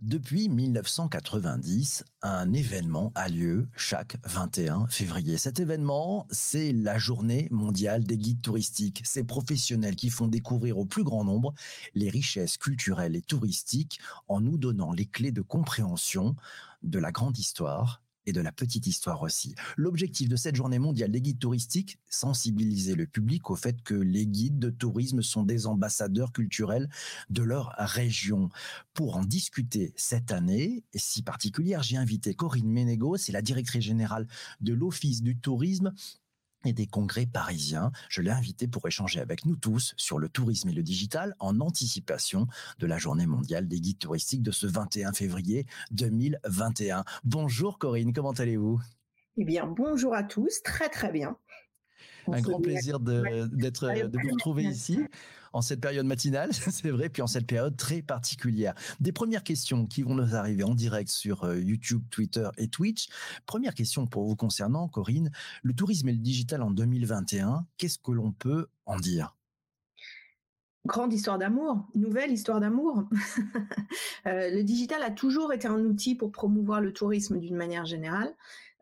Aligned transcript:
Depuis 0.00 0.48
1990, 0.48 2.04
un 2.22 2.54
événement 2.54 3.12
a 3.14 3.28
lieu 3.28 3.68
chaque 3.76 4.16
21 4.24 4.86
février. 4.86 5.36
Cet 5.36 5.60
événement, 5.60 6.26
c'est 6.30 6.72
la 6.72 6.96
journée 6.96 7.48
mondiale 7.50 8.04
des 8.04 8.16
guides 8.16 8.40
touristiques. 8.40 9.02
Ces 9.04 9.24
professionnels 9.24 9.96
qui 9.96 10.08
font 10.08 10.26
découvrir 10.26 10.78
au 10.78 10.86
plus 10.86 11.04
grand 11.04 11.22
nombre 11.22 11.52
les 11.94 12.08
richesses 12.08 12.56
culturelles 12.56 13.14
et 13.14 13.20
touristiques 13.20 14.00
en 14.26 14.40
nous 14.40 14.56
donnant 14.56 14.92
les 14.92 15.04
clés 15.04 15.32
de 15.32 15.42
compréhension 15.42 16.34
de 16.82 16.98
la 16.98 17.12
grande 17.12 17.36
histoire 17.36 18.00
et 18.30 18.32
de 18.32 18.40
la 18.40 18.52
petite 18.52 18.86
histoire 18.86 19.22
aussi. 19.22 19.54
L'objectif 19.76 20.28
de 20.28 20.36
cette 20.36 20.56
journée 20.56 20.78
mondiale 20.78 21.10
des 21.10 21.20
guides 21.20 21.38
touristiques, 21.38 21.98
sensibiliser 22.08 22.94
le 22.94 23.06
public 23.06 23.50
au 23.50 23.56
fait 23.56 23.82
que 23.82 23.94
les 23.94 24.26
guides 24.26 24.58
de 24.58 24.70
tourisme 24.70 25.22
sont 25.22 25.42
des 25.42 25.66
ambassadeurs 25.66 26.32
culturels 26.32 26.88
de 27.28 27.42
leur 27.42 27.74
région. 27.76 28.48
Pour 28.94 29.16
en 29.16 29.24
discuter 29.24 29.92
cette 29.96 30.32
année, 30.32 30.84
si 30.94 31.22
particulière, 31.22 31.82
j'ai 31.82 31.96
invité 31.96 32.34
Corinne 32.34 32.70
Ménégo, 32.70 33.16
c'est 33.16 33.32
la 33.32 33.42
directrice 33.42 33.84
générale 33.84 34.26
de 34.60 34.72
l'Office 34.72 35.22
du 35.22 35.36
tourisme 35.36 35.92
et 36.64 36.72
des 36.72 36.86
congrès 36.86 37.26
parisiens. 37.26 37.90
Je 38.08 38.22
l'ai 38.22 38.30
invité 38.30 38.68
pour 38.68 38.86
échanger 38.86 39.20
avec 39.20 39.44
nous 39.44 39.56
tous 39.56 39.94
sur 39.96 40.18
le 40.18 40.28
tourisme 40.28 40.68
et 40.68 40.72
le 40.72 40.82
digital 40.82 41.34
en 41.38 41.60
anticipation 41.60 42.46
de 42.78 42.86
la 42.86 42.98
journée 42.98 43.26
mondiale 43.26 43.68
des 43.68 43.80
guides 43.80 43.98
touristiques 43.98 44.42
de 44.42 44.50
ce 44.50 44.66
21 44.66 45.12
février 45.12 45.66
2021. 45.92 47.04
Bonjour 47.24 47.78
Corinne, 47.78 48.12
comment 48.12 48.32
allez-vous? 48.32 48.80
Eh 49.36 49.44
bien, 49.44 49.66
bonjour 49.66 50.14
à 50.14 50.22
tous, 50.22 50.62
très 50.62 50.88
très 50.88 51.10
bien. 51.10 51.36
Un 52.28 52.40
grand 52.40 52.60
plaisir 52.60 53.00
de, 53.00 53.46
d'être, 53.52 53.86
de 53.86 54.18
vous 54.22 54.30
retrouver 54.30 54.64
ici 54.64 54.98
en 55.52 55.62
cette 55.62 55.80
période 55.80 56.06
matinale, 56.06 56.52
c'est 56.54 56.90
vrai, 56.90 57.08
puis 57.08 57.22
en 57.22 57.26
cette 57.26 57.46
période 57.46 57.76
très 57.76 58.02
particulière. 58.02 58.74
Des 59.00 59.12
premières 59.12 59.44
questions 59.44 59.86
qui 59.86 60.02
vont 60.02 60.14
nous 60.14 60.34
arriver 60.34 60.64
en 60.64 60.74
direct 60.74 61.10
sur 61.10 61.44
euh, 61.44 61.58
YouTube, 61.58 62.02
Twitter 62.10 62.48
et 62.56 62.68
Twitch. 62.68 63.08
Première 63.46 63.74
question 63.74 64.06
pour 64.06 64.24
vous 64.24 64.36
concernant, 64.36 64.88
Corinne. 64.88 65.30
Le 65.62 65.74
tourisme 65.74 66.08
et 66.08 66.12
le 66.12 66.18
digital 66.18 66.62
en 66.62 66.70
2021, 66.70 67.66
qu'est-ce 67.78 67.98
que 67.98 68.12
l'on 68.12 68.32
peut 68.32 68.68
en 68.86 68.98
dire? 68.98 69.36
Grande 70.86 71.12
histoire 71.12 71.36
d'amour, 71.36 71.86
nouvelle 71.94 72.32
histoire 72.32 72.60
d'amour. 72.60 73.04
Euh, 74.26 74.50
le 74.50 74.62
digital 74.62 75.02
a 75.02 75.10
toujours 75.10 75.50
été 75.50 75.66
un 75.66 75.80
outil 75.80 76.14
pour 76.14 76.30
promouvoir 76.30 76.82
le 76.82 76.92
tourisme 76.92 77.38
d'une 77.38 77.56
manière 77.56 77.86
générale. 77.86 78.34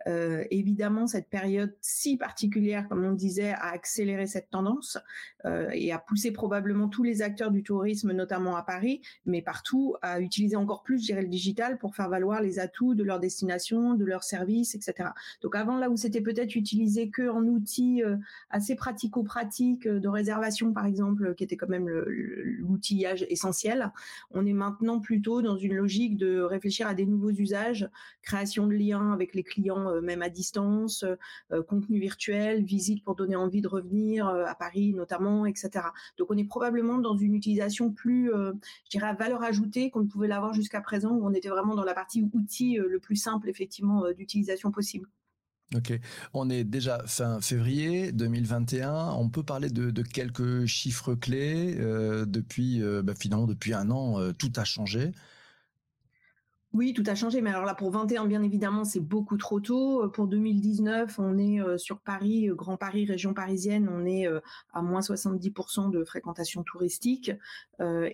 Euh, 0.07 0.45
évidemment, 0.51 1.07
cette 1.07 1.29
période 1.29 1.75
si 1.81 2.17
particulière, 2.17 2.89
comme 2.89 3.05
on 3.05 3.13
disait, 3.13 3.51
a 3.53 3.71
accéléré 3.71 4.27
cette 4.27 4.51
tendance 4.51 4.99
euh, 5.45 5.69
et 5.73 5.93
a 5.93 5.99
poussé 5.99 6.31
probablement 6.31 6.89
tous 6.89 7.03
les 7.03 7.23
acteurs 7.23 7.51
du 7.51 7.63
tourisme, 7.63 8.13
notamment 8.13 8.57
à 8.57 8.63
Paris, 8.63 9.03
mais 9.27 9.43
partout, 9.43 9.97
à 10.03 10.21
utiliser 10.21 10.57
encore 10.57 10.83
plus, 10.83 11.01
je 11.01 11.07
dirais, 11.07 11.23
le 11.23 11.29
digital 11.29 11.79
pour 11.79 11.97
faire 11.97 12.09
valoir 12.09 12.41
les 12.41 12.59
atouts 12.59 12.95
de 12.95 13.03
leur 13.03 13.19
destination, 13.19 13.95
de 13.95 14.05
leurs 14.05 14.25
services, 14.25 14.75
etc. 14.75 15.11
Donc 15.43 15.57
avant, 15.57 15.77
là 15.77 15.91
où 15.91 15.97
c'était 15.97 16.21
peut-être 16.21 16.55
utilisé 16.55 17.11
que 17.11 17.29
en 17.29 17.43
outil 17.45 18.03
euh, 18.03 18.17
assez 18.51 18.77
pratico-pratique 18.77 19.89
de 19.89 20.09
réservation, 20.09 20.73
par 20.73 20.87
exemple, 20.87 21.35
qui 21.35 21.45
était 21.45 21.57
quand 21.57 21.69
même 21.69 21.89
l'outillage 21.89 23.27
essentiel, 23.29 23.93
on 24.31 24.47
est 24.47 24.53
maintenant 24.53 25.01
plutôt 25.01 25.43
dans 25.43 25.57
une 25.57 25.75
logique 25.75 26.17
de 26.17 26.41
réfléchir 26.41 26.87
à 26.87 26.95
des 26.95 27.07
nouveaux 27.07 27.31
usages, 27.31 27.89
création 28.23 28.67
de 28.67 28.75
liens 28.75 29.13
avec 29.13 29.35
les 29.35 29.43
clients 29.43 29.88
euh, 29.89 30.01
même 30.01 30.23
à 30.23 30.29
distance, 30.29 31.03
euh, 31.03 31.17
euh, 31.53 31.63
contenu 31.63 31.99
virtuel, 31.99 32.65
visite 32.65 33.03
pour 33.05 33.15
donner 33.15 33.37
envie 33.37 33.61
de 33.61 33.69
revenir 33.69 34.27
à 34.27 34.55
Paris 34.55 34.95
notamment, 34.95 35.47
etc. 35.47 35.87
Donc 36.19 36.31
on 36.31 36.37
est 36.37 36.45
probablement 36.45 36.99
dans 36.99 37.17
une 37.17 37.35
utilisation 37.35 37.91
plus, 37.93 38.31
je 38.31 38.91
dirais, 38.91 39.07
à 39.07 39.15
valeur 39.15 39.43
ajoutée 39.43 39.91
qu'on 39.91 40.01
ne 40.01 40.07
pouvait 40.07 40.29
l'avoir 40.29 40.55
jusqu'à 40.55 40.81
présent, 40.81 41.11
où 41.11 41.27
on 41.27 41.33
était 41.33 41.49
vraiment 41.49 41.75
dans 41.75 41.85
la 41.85 41.95
partie 41.95 42.29
outil 42.33 42.77
le 42.77 42.99
plus 42.99 43.17
simple 43.17 43.49
effectivement 43.49 44.11
d'utilisation 44.13 44.71
possible. 44.71 45.09
Ok, 45.75 45.99
on 46.33 46.49
est 46.49 46.65
déjà 46.65 47.03
fin 47.07 47.41
février 47.41 48.13
2021. 48.13 49.11
On 49.13 49.29
peut 49.29 49.43
parler 49.43 49.69
de, 49.69 50.03
quelques 50.03 50.67
chiffres 50.67 51.15
clés 51.15 51.77
depuis 52.27 52.83
bah, 53.03 53.15
finalement 53.19 53.47
depuis 53.47 53.75
un 53.75 53.91
an, 53.91 54.33
tout 54.33 54.53
a 54.57 54.65
changé. 54.65 55.13
Oui, 56.75 56.93
tout 56.93 57.03
a 57.07 57.15
changé, 57.15 57.41
mais 57.41 57.49
alors 57.49 57.65
là 57.65 57.75
pour 57.75 57.91
21, 57.91 58.27
bien 58.27 58.43
évidemment, 58.43 58.85
c'est 58.85 59.01
beaucoup 59.01 59.39
trop 59.39 59.59
tôt. 59.59 60.05
Euh, 60.05 60.09
pour 60.09 60.27
2019, 60.29 61.19
on 61.19 61.39
est 61.39 61.61
euh, 61.63 61.79
sur 61.79 61.99
Paris, 61.99 62.49
euh, 62.51 62.55
Grand 62.55 62.77
Paris, 62.77 63.07
région 63.07 63.33
parisienne, 63.33 63.89
on 63.91 64.05
est 64.05 64.27
à 64.75 64.83
moins 64.83 65.01
70% 65.01 65.91
de 65.91 66.05
fréquentation 66.05 66.63
touristique. 66.63 67.33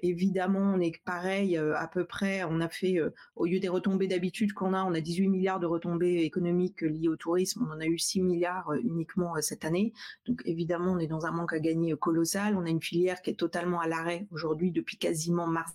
évidemment, 0.03 0.61
on 0.61 0.81
est 0.81 1.03
pareil 1.05 1.57
à 1.57 1.89
peu 1.89 2.05
près. 2.05 2.45
On 2.45 2.61
a 2.61 2.69
fait, 2.69 2.99
au 3.37 3.47
lieu 3.47 3.59
des 3.61 3.69
retombées 3.69 4.07
d'habitude 4.07 4.53
qu'on 4.53 4.73
a, 4.73 4.85
on 4.85 4.95
a 4.95 5.01
18 5.01 5.29
milliards 5.29 5.61
de 5.61 5.67
retombées 5.67 6.23
économiques 6.23 6.83
liées 6.83 7.09
au 7.09 7.17
tourisme. 7.17 7.67
On 7.69 7.73
en 7.73 7.81
a 7.81 7.87
eu 7.87 7.99
6 7.99 8.23
milliards 8.23 8.73
uniquement 8.75 9.35
cette 9.41 9.65
année. 9.65 9.93
Donc 10.27 10.43
évidemment, 10.45 10.93
on 10.93 10.99
est 10.99 11.07
dans 11.07 11.27
un 11.27 11.33
manque 11.33 11.55
à 11.55 11.61
gagner 11.61 11.95
colossal. 11.97 12.57
On 12.57 12.65
a 12.67 12.71
une 12.71 12.83
filière 12.83 13.21
qui 13.23 13.31
est 13.31 13.39
totalement 13.39 13.81
à 13.81 13.89
l'arrêt 13.89 14.27
aujourd'hui 14.31 14.71
depuis 14.71 14.97
quasiment 14.97 15.47
mars 15.47 15.73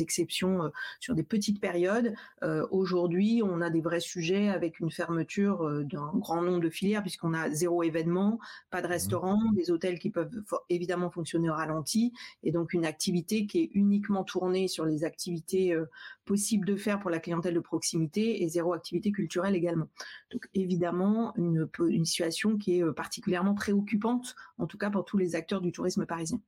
exceptions 0.00 0.64
euh, 0.64 0.68
sur 1.00 1.14
des 1.14 1.22
petites 1.22 1.60
périodes. 1.60 2.14
Euh, 2.42 2.66
aujourd'hui, 2.70 3.42
on 3.44 3.60
a 3.60 3.70
des 3.70 3.80
vrais 3.80 4.00
sujets 4.00 4.48
avec 4.48 4.80
une 4.80 4.90
fermeture 4.90 5.62
euh, 5.62 5.84
d'un 5.84 6.10
grand 6.14 6.42
nombre 6.42 6.60
de 6.60 6.70
filières 6.70 7.02
puisqu'on 7.02 7.34
a 7.34 7.50
zéro 7.50 7.82
événement, 7.82 8.38
pas 8.70 8.80
de 8.80 8.86
mmh 8.86 8.94
restaurant, 8.94 9.52
des 9.52 9.72
hôtels 9.72 9.98
qui 9.98 10.10
peuvent 10.10 10.30
évidemment 10.68 11.10
fonctionner 11.10 11.50
au 11.50 11.54
ralenti 11.54 12.12
et 12.44 12.52
donc 12.52 12.72
une 12.72 12.86
activité 12.86 13.46
qui 13.46 13.60
est 13.60 13.70
uniquement 13.74 14.22
tournée 14.22 14.68
sur 14.68 14.84
les 14.84 15.04
activités 15.04 15.76
possibles 16.24 16.64
de 16.64 16.76
faire 16.76 17.00
pour 17.00 17.10
la 17.10 17.18
clientèle 17.18 17.54
de 17.54 17.60
proximité 17.60 18.44
et 18.44 18.48
zéro 18.48 18.72
activité 18.72 19.10
culturelle 19.10 19.56
également. 19.56 19.88
Donc 20.30 20.48
évidemment, 20.54 21.34
une, 21.36 21.68
une 21.88 22.04
situation 22.04 22.56
qui 22.56 22.78
est 22.78 22.92
particulièrement 22.92 23.54
préoccupante, 23.54 24.36
en 24.58 24.66
tout 24.66 24.78
cas 24.78 24.90
pour 24.90 25.04
tous 25.04 25.18
les 25.18 25.34
acteurs 25.34 25.60
du 25.60 25.72
tourisme 25.72 26.06
parisien. 26.06 26.40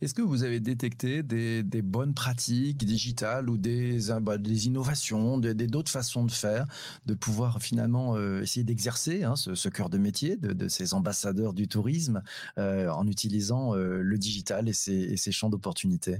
Est-ce 0.00 0.14
que 0.14 0.22
vous 0.22 0.44
avez 0.44 0.60
détecté 0.60 1.22
des, 1.22 1.82
bonnes 1.82 2.14
pratiques 2.14 2.84
digitales 2.84 3.50
ou 3.50 3.56
des, 3.56 3.98
bah, 4.20 4.38
des 4.38 4.66
innovations, 4.66 5.38
d'autres 5.38 5.90
façons 5.90 6.24
de 6.24 6.30
faire, 6.30 6.66
de 7.06 7.14
pouvoir 7.14 7.60
finalement 7.60 8.16
euh, 8.16 8.42
essayer 8.42 8.64
d'exercer 8.64 9.24
hein, 9.24 9.36
ce, 9.36 9.68
cœur 9.68 9.90
de 9.90 9.98
métier 9.98 10.36
de, 10.36 10.68
ces 10.68 10.94
ambassadeurs 10.94 11.52
du 11.52 11.68
tourisme 11.68 12.22
euh, 12.58 12.88
en 12.90 13.06
utilisant 13.06 13.74
euh, 13.74 14.00
le 14.02 14.18
digital 14.18 14.68
et 14.68 14.72
ses, 14.72 15.32
champs 15.32 15.50
d'opportunités? 15.50 16.18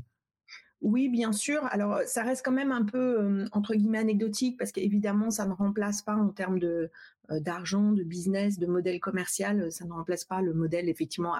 Oui, 0.81 1.09
bien 1.09 1.33
sûr. 1.33 1.65
Alors, 1.67 2.01
ça 2.07 2.25
reste 2.25 2.45
quand 2.45 2.53
même 2.53 2.73
un 2.73 2.85
peu 2.85 3.47
entre 3.53 3.75
guillemets 3.75 3.99
anecdotique 3.99 4.59
parce 4.59 4.73
qu'évidemment, 4.73 5.31
ça 5.31 5.47
ne 5.47 5.53
remplace 5.53 6.03
pas 6.03 6.17
en 6.17 6.31
termes 6.31 6.59
de 6.59 6.67
euh, 6.67 7.22
d'argent, 7.31 7.93
de 7.93 8.03
business, 8.03 8.59
de 8.59 8.67
modèle 8.67 9.01
commercial, 9.01 9.61
euh, 9.61 9.71
ça 9.71 9.85
ne 9.85 9.93
remplace 9.93 10.25
pas 10.25 10.41
le 10.43 10.53
modèle 10.53 10.89
effectivement, 10.89 11.35
euh, 11.35 11.39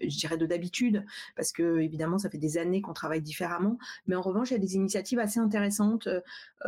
je 0.00 0.16
dirais 0.18 0.36
de 0.36 0.46
d'habitude, 0.46 1.04
parce 1.34 1.52
que 1.52 1.80
évidemment 1.80 2.18
ça 2.18 2.30
fait 2.30 2.38
des 2.38 2.58
années 2.58 2.80
qu'on 2.80 2.92
travaille 2.92 3.22
différemment. 3.22 3.78
Mais 4.06 4.14
en 4.14 4.20
revanche, 4.20 4.50
il 4.50 4.54
y 4.54 4.56
a 4.56 4.60
des 4.60 4.76
initiatives 4.76 5.18
assez 5.18 5.40
intéressantes, 5.40 6.08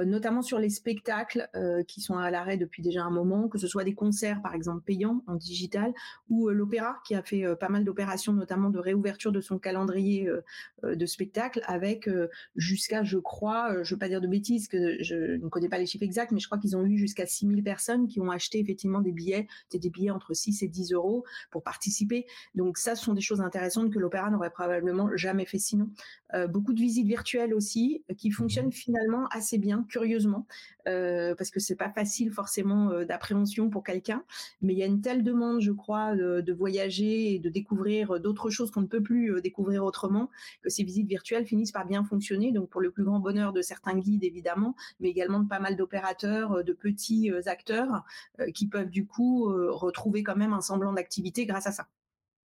notamment 0.05 0.43
sur 0.43 0.59
les 0.59 0.71
spectacles 0.71 1.49
qui 1.87 2.01
sont 2.01 2.17
à 2.17 2.31
l'arrêt 2.31 2.57
depuis 2.57 2.83
déjà 2.83 3.05
un 3.05 3.11
moment, 3.11 3.49
que 3.49 3.59
ce 3.59 3.69
soit 3.69 3.85
des 3.85 3.95
concerts 3.95 4.43
par 4.43 4.55
exemple 4.55 4.83
payants 4.85 5.23
en 5.27 5.37
digital, 5.37 5.93
ou 6.29 6.49
l'opéra 6.49 6.99
qui 7.07 7.15
a 7.15 7.23
fait 7.23 7.45
pas 7.57 7.69
mal 7.69 7.85
d'opérations, 7.85 8.33
notamment 8.33 8.71
de 8.71 8.79
réouverture 8.79 9.31
de 9.31 9.41
son 9.41 9.59
calendrier 9.59 10.29
de 10.83 11.07
spectacles, 11.07 11.63
avec 11.67 12.11
jusqu'à, 12.57 13.05
je 13.05 13.19
crois, 13.19 13.85
je 13.85 13.91
ne 13.91 13.97
veux 13.97 13.99
pas 13.99 14.09
dire 14.09 14.21
de 14.21 14.29
bêtises, 14.29 14.67
que 14.69 15.03
je 15.03 15.37
ne 15.37 15.49
connais 15.49 15.69
pas 15.69 15.79
les 15.79 15.87
chiffres 15.87 16.05
exacts, 16.05 16.33
mais 16.33 16.41
je 16.41 16.47
crois 16.47 16.59
qu'ils 16.59 16.77
ont 16.77 16.85
eu 16.85 16.99
jusqu'à 16.99 17.27
6000 17.27 17.63
personnes 17.63 17.88
qui 18.07 18.21
ont 18.21 18.31
acheté 18.31 18.59
effectivement 18.59 19.01
des 19.01 19.13
billets, 19.13 19.47
des 19.73 19.91
billets 19.91 20.11
entre 20.11 20.35
6 20.35 20.63
et 20.63 20.69
10 20.69 20.93
euros 20.93 21.25
pour 21.51 21.63
participer. 21.63 22.27
Donc 22.55 22.79
ça, 22.79 22.95
ce 22.95 23.05
sont 23.05 23.15
des 23.15 23.21
choses 23.21 23.41
intéressantes 23.41 23.93
que 23.93 23.99
l'opéra 23.99 24.31
n'aurait 24.31 24.51
probablement 24.51 25.09
jamais 25.17 25.47
fait 25.47 25.59
sinon. 25.59 25.91
Euh, 26.35 26.47
beaucoup 26.47 26.75
de 26.75 26.81
visites 26.81 27.07
virtuelles 27.07 27.55
aussi 27.55 28.05
euh, 28.11 28.15
qui 28.15 28.31
fonctionnent 28.31 28.67
mhm. 28.67 28.73
finalement 28.73 29.27
assez 29.29 29.57
bien, 29.59 29.87
curieusement, 29.89 30.47
euh, 30.87 31.35
parce 31.35 31.51
que 31.51 31.61
c'est 31.61 31.77
pas 31.77 31.91
facile 31.91 32.31
forcément 32.31 33.05
d'appréhension 33.05 33.71
pour 33.71 33.83
quelqu'un, 33.83 34.23
mais 34.61 34.75
il 34.75 34.79
y 34.79 34.83
a 34.83 34.87
une 34.87 35.01
telle 35.01 35.23
demande, 35.23 35.61
je 35.61 35.73
crois, 35.73 36.15
de, 36.15 36.53
voyager 36.53 37.35
et 37.35 37.39
de 37.39 37.49
découvrir 37.49 38.19
d'autres 38.21 38.51
choses 38.51 38.71
qu'on 38.71 38.81
ne 38.81 38.87
peut 38.87 39.03
plus 39.03 39.41
découvrir 39.43 39.85
autrement, 39.85 40.31
que 40.63 40.71
ces 40.71 40.83
visites 40.83 41.07
virtuelles 41.07 41.47
finissent 41.47 41.73
par 41.73 41.87
bien 41.87 42.05
fonctionner. 42.05 42.53
Donc 42.53 42.69
pour 42.69 42.81
le 42.81 42.91
plus 42.91 43.05
grand 43.05 43.21
bonheur 43.21 43.53
de 43.53 43.63
certains 43.63 43.97
guides 43.97 44.25
évidemment, 44.25 44.75
mais 44.99 45.09
également 45.09 45.41
de 45.41 45.49
pas 45.49 45.61
mal 45.61 45.77
d'opérateurs, 45.77 46.65
de 46.65 46.73
petits 46.73 47.31
acteurs 47.47 47.78
qui 48.55 48.69
peuvent 48.69 48.91
du 48.91 49.07
coup 49.07 49.45
retrouver 49.73 50.23
quand 50.23 50.37
même 50.37 50.53
un 50.53 50.61
semblant 50.61 50.93
d'activité 50.93 51.47
grâce 51.47 51.67
à 51.67 51.73
ça. 51.73 51.89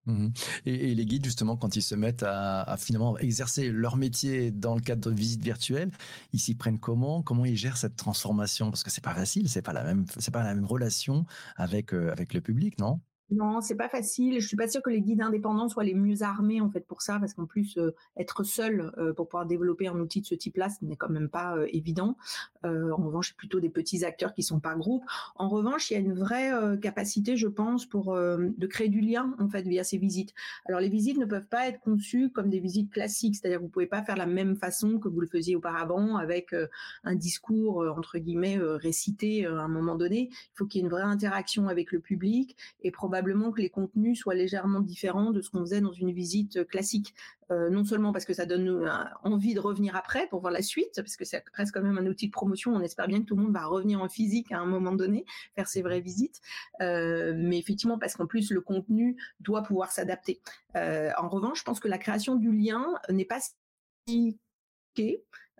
Mmh 0.06 0.30
et, 0.65 0.95
les 0.95 1.06
guides, 1.06 1.24
justement, 1.24 1.56
quand 1.56 1.75
ils 1.75 1.81
se 1.81 1.95
mettent 1.95 2.24
à, 2.24 2.75
finalement 2.77 3.18
exercer 3.19 3.69
leur 3.71 3.95
métier 3.95 4.51
dans 4.51 4.75
le 4.75 4.81
cadre 4.81 5.09
de 5.09 5.15
visites 5.15 5.44
virtuelles, 5.44 5.91
ils 6.33 6.39
s'y 6.39 6.56
prennent 6.56 6.80
comment? 6.80 7.21
Comment 7.21 7.45
ils 7.45 7.56
gèrent 7.56 7.77
cette 7.77 7.95
transformation? 7.95 8.69
Parce 8.69 8.83
que 8.83 8.89
c'est 8.91 9.03
pas 9.03 9.15
facile, 9.15 9.50
c'est 9.50 9.62
pas 9.62 9.74
la 9.74 9.83
même, 9.83 10.06
c'est 10.19 10.31
pas 10.31 10.44
la 10.44 10.53
même 10.56 10.65
relation 10.65 11.25
avec 11.56 11.94
euh, 11.94 12.12
avec 12.12 12.33
le 12.33 12.41
public, 12.41 12.80
non? 12.80 13.00
Non, 13.33 13.62
c'est 13.62 13.75
pas 13.75 13.89
facile. 13.89 14.39
Je 14.39 14.47
suis 14.47 14.57
pas 14.57 14.68
sûre 14.68 14.83
que 14.83 14.91
les 14.91 15.01
guides 15.01 15.21
indépendants 15.21 15.68
soient 15.68 15.83
les 15.83 15.95
mieux 15.95 16.21
armés 16.21 16.62
en 16.62 16.69
fait 16.69 16.85
pour 16.85 17.01
ça, 17.01 17.19
parce 17.19 17.33
qu'en 17.33 17.45
plus 17.45 17.77
euh, 17.77 17.95
être 18.15 18.44
seul 18.44 18.94
euh, 18.97 19.13
pour 19.13 19.27
pouvoir 19.27 19.47
développer 19.47 19.88
un 19.88 20.00
outil 20.00 20.21
de 20.21 20.25
ce 20.25 20.35
type-là, 20.35 20.69
ce 20.69 20.85
n'est 20.85 20.95
quand 20.95 21.09
même 21.09 21.30
pas 21.30 21.57
euh, 21.57 21.68
évident. 21.71 22.15
en 22.63 22.95
revanche, 22.95 23.30
c'est 23.30 23.38
plutôt 23.38 23.59
des 23.59 23.69
petits 23.69 24.06
acteurs 24.06 24.33
qui 24.33 24.44
sont 24.44 24.59
par 24.59 24.77
groupe. 24.77 25.03
En 25.35 25.50
revanche, 25.50 25.89
il 25.89 25.95
y 25.95 25.97
a 25.97 26.00
une 26.00 26.13
vraie 26.13 26.51
capacité, 26.81 27.35
je 27.35 27.47
pense, 27.47 27.85
pour 27.85 28.15
de 28.15 28.68
créer 28.68 28.89
du 28.89 29.01
lien 29.01 29.35
en 29.39 29.50
fait 29.50 29.63
via 29.63 29.83
ces 29.83 29.97
visites. 29.97 30.33
Alors 30.65 30.80
les 30.80 30.89
visites 30.89 31.18
ne 31.18 31.25
peuvent 31.25 31.47
pas 31.47 31.68
être 31.68 31.80
conçues 31.81 32.30
comme 32.31 32.50
des 32.50 32.59
visites 32.59 32.91
classiques, 32.91 33.35
c'est-à-dire 33.35 33.59
que 33.59 33.63
vous 33.63 33.69
pouvez 33.69 33.88
pas 33.88 34.03
faire 34.03 34.15
la 34.15 34.25
même 34.25 34.56
façon 34.56 35.00
que 35.00 35.09
vous 35.09 35.19
le 35.19 35.27
faisiez 35.27 35.56
auparavant 35.56 36.15
avec 36.15 36.56
un 37.03 37.15
discours 37.15 37.83
entre 37.97 38.18
guillemets 38.18 38.57
récité 38.59 39.45
à 39.45 39.51
un 39.51 39.68
moment 39.68 39.95
donné. 39.95 40.30
Il 40.31 40.56
faut 40.56 40.65
qu'il 40.65 40.80
y 40.80 40.83
ait 40.83 40.85
une 40.85 40.91
vraie 40.91 41.03
interaction 41.03 41.68
avec 41.68 41.91
le 41.91 42.00
public 42.00 42.56
et 42.81 42.91
probablement 42.91 43.22
que 43.23 43.61
les 43.61 43.69
contenus 43.69 44.19
soient 44.19 44.35
légèrement 44.35 44.79
différents 44.79 45.31
de 45.31 45.41
ce 45.41 45.49
qu'on 45.49 45.61
faisait 45.61 45.81
dans 45.81 45.91
une 45.91 46.11
visite 46.11 46.57
euh, 46.57 46.65
classique. 46.65 47.13
Euh, 47.51 47.69
non 47.69 47.83
seulement 47.83 48.13
parce 48.13 48.25
que 48.25 48.33
ça 48.33 48.45
donne 48.45 48.67
euh, 48.67 48.89
envie 49.23 49.53
de 49.53 49.59
revenir 49.59 49.95
après 49.95 50.27
pour 50.27 50.41
voir 50.41 50.51
la 50.51 50.61
suite, 50.61 50.93
parce 50.95 51.15
que 51.15 51.25
ça 51.25 51.39
reste 51.53 51.71
quand 51.71 51.81
même 51.81 51.97
un 51.97 52.07
outil 52.07 52.27
de 52.27 52.31
promotion. 52.31 52.73
On 52.73 52.81
espère 52.81 53.07
bien 53.07 53.19
que 53.19 53.25
tout 53.25 53.35
le 53.35 53.43
monde 53.43 53.53
va 53.53 53.65
revenir 53.65 54.01
en 54.01 54.09
physique 54.09 54.51
à 54.51 54.59
un 54.59 54.65
moment 54.65 54.93
donné, 54.93 55.25
faire 55.55 55.67
ses 55.67 55.81
vraies 55.81 56.01
visites. 56.01 56.41
mais 56.79 57.57
effectivement, 57.57 57.99
parce 57.99 58.15
qu'en 58.15 58.27
plus, 58.27 58.51
le 58.51 58.61
contenu 58.61 59.17
doit 59.39 59.63
pouvoir 59.63 59.91
s'adapter. 59.91 60.41
en 60.75 61.29
revanche, 61.29 61.59
je 61.59 61.63
pense 61.63 61.79
que 61.79 61.87
la 61.87 61.97
création 61.97 62.35
du 62.35 62.51
lien 62.51 62.95
n'est 63.09 63.25
pas 63.25 63.39
si 64.07 64.39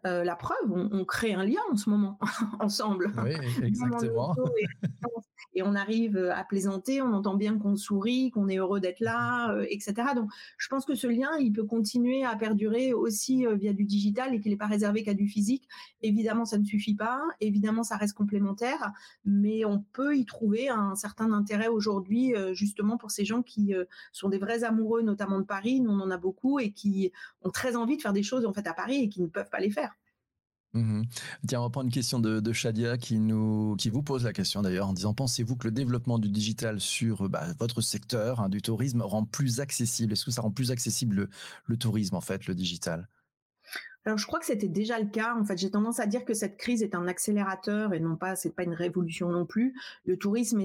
euh, 0.06 0.24
la 0.25 0.36
preuve, 0.36 0.69
on, 0.69 1.06
crée 1.06 1.33
un 1.33 1.45
lien 1.45 1.62
en 1.71 1.77
ce 1.77 1.89
moment 1.89 2.19
ensemble. 2.60 3.13
Oui, 3.24 3.36
exactement. 3.63 4.36
et, 5.54 5.63
on 5.63 5.75
arrive 5.75 6.18
euh, 6.18 6.34
à 6.34 6.44
plaisanter, 6.44 7.01
on 7.01 7.13
entend 7.13 7.36
bien 7.36 7.57
qu'on 7.57 7.75
sourit, 7.75 8.31
qu'on 8.31 8.48
est 8.50 8.57
heureux 8.57 8.80
d'être 8.80 9.00
là, 9.00 9.54
euh, 9.54 9.66
etc. 9.69 9.94
Donc, 10.16 10.30
je 10.57 10.68
pense 10.68 10.86
que 10.86 10.95
ce 10.95 11.07
lien, 11.07 11.30
il 11.40 11.51
peut 11.54 11.63
continuer 11.63 12.24
à 12.24 12.36
perdurer 12.36 12.94
aussi 12.94 13.45
via 13.54 13.74
du 13.74 13.86
digital 13.86 14.34
et 14.34 14.40
qu'il 14.40 14.51
n'est 14.51 14.57
pas 14.57 14.68
réservé 14.68 15.04
qu'à 15.04 15.13
du 15.13 15.28
physique. 15.28 15.68
Évidemment, 16.01 16.45
ça 16.45 16.57
ne 16.57 16.66
suffit 16.66 16.95
pas. 16.95 17.22
Évidemment, 17.40 17.84
ça 17.84 17.98
reste 17.98 18.16
complémentaire, 18.16 18.92
mais 19.25 19.66
on 19.66 19.80
peut 19.94 20.18
y 20.18 20.25
trouver 20.25 20.69
un 20.69 20.95
certain 20.95 21.31
intérêt 21.31 21.68
aujourd'hui, 21.68 22.34
justement 22.54 22.98
pour 22.98 23.12
ces 23.12 23.25
gens 23.25 23.42
qui 23.42 23.74
sont 24.12 24.30
des 24.30 24.38
vrais 24.38 24.63
amoureux, 24.63 25.01
notamment 25.01 25.39
de 25.39 25.46
Paris. 25.46 25.80
Nous, 25.81 25.92
on 25.92 26.00
en 26.00 26.12
a 26.12 26.18
beaucoup 26.18 26.60
et 26.60 26.72
qui 26.72 27.12
ont 27.44 27.50
très 27.50 27.75
envie 27.75 27.98
de 27.98 28.01
faire 28.01 28.13
des 28.13 28.24
choses 28.24 28.46
en 28.46 28.54
fait 28.54 28.68
à 28.68 28.74
Paris 28.74 29.04
et 29.04 29.10
qui 29.10 29.22
ne 29.22 29.28
peuvent 29.28 29.50
pas 29.50 29.60
les 29.60 29.72
faire. 29.72 29.94
Mmh 30.74 31.04
Tiens, 31.48 31.60
on 31.60 31.64
va 31.64 31.70
prendre 31.70 31.86
une 31.86 31.94
question 31.94 32.20
de, 32.20 32.52
Shadia 32.52 32.98
qui 32.98 33.20
nous, 33.20 33.75
qui 33.78 33.90
vous 33.90 34.02
pose 34.02 34.24
la 34.24 34.34
question 34.34 34.64
d'ailleurs 34.64 34.88
en 34.88 34.94
disant 34.94 35.14
pensez-vous 35.14 35.56
que 35.56 35.68
le 35.68 35.72
développement 35.72 36.18
du 36.18 36.30
digital 36.30 36.80
sur 36.80 37.30
bah, 37.30 37.46
votre 37.60 37.81
secteur 37.81 38.40
hein, 38.40 38.50
du 38.50 38.62
tourisme 38.62 39.02
rend 39.02 39.24
plus 39.24 39.60
accessible 39.60 40.14
Est-ce 40.14 40.25
que 40.25 40.31
ça 40.31 40.42
rend 40.42 40.52
plus 40.52 40.72
accessible 40.72 41.30
le 41.66 41.78
tourisme 41.78 42.16
en 42.16 42.22
fait, 42.22 42.48
le 42.48 42.56
digital? 42.56 43.08
Alors 44.06 44.18
je 44.18 44.28
crois 44.28 44.40
que 44.40 44.46
c'était 44.46 44.68
déjà 44.68 45.00
le 45.00 45.08
cas. 45.08 45.36
En 45.40 45.46
fait, 45.46 45.58
j'ai 45.58 45.72
tendance 45.72 46.00
à 46.00 46.06
dire 46.08 46.25
que 46.25 46.34
cette 46.34 46.58
crise 46.58 46.84
est 46.84 46.94
un 46.94 47.08
accélérateur 47.08 47.94
et 47.94 48.00
non 48.00 48.18
pas, 48.18 48.36
c'est 48.36 48.54
pas 48.54 48.64
une 48.64 48.74
révolution 48.74 49.30
non 49.30 49.46
plus. 49.46 49.75
Le 50.06 50.18
tourisme, 50.18 50.62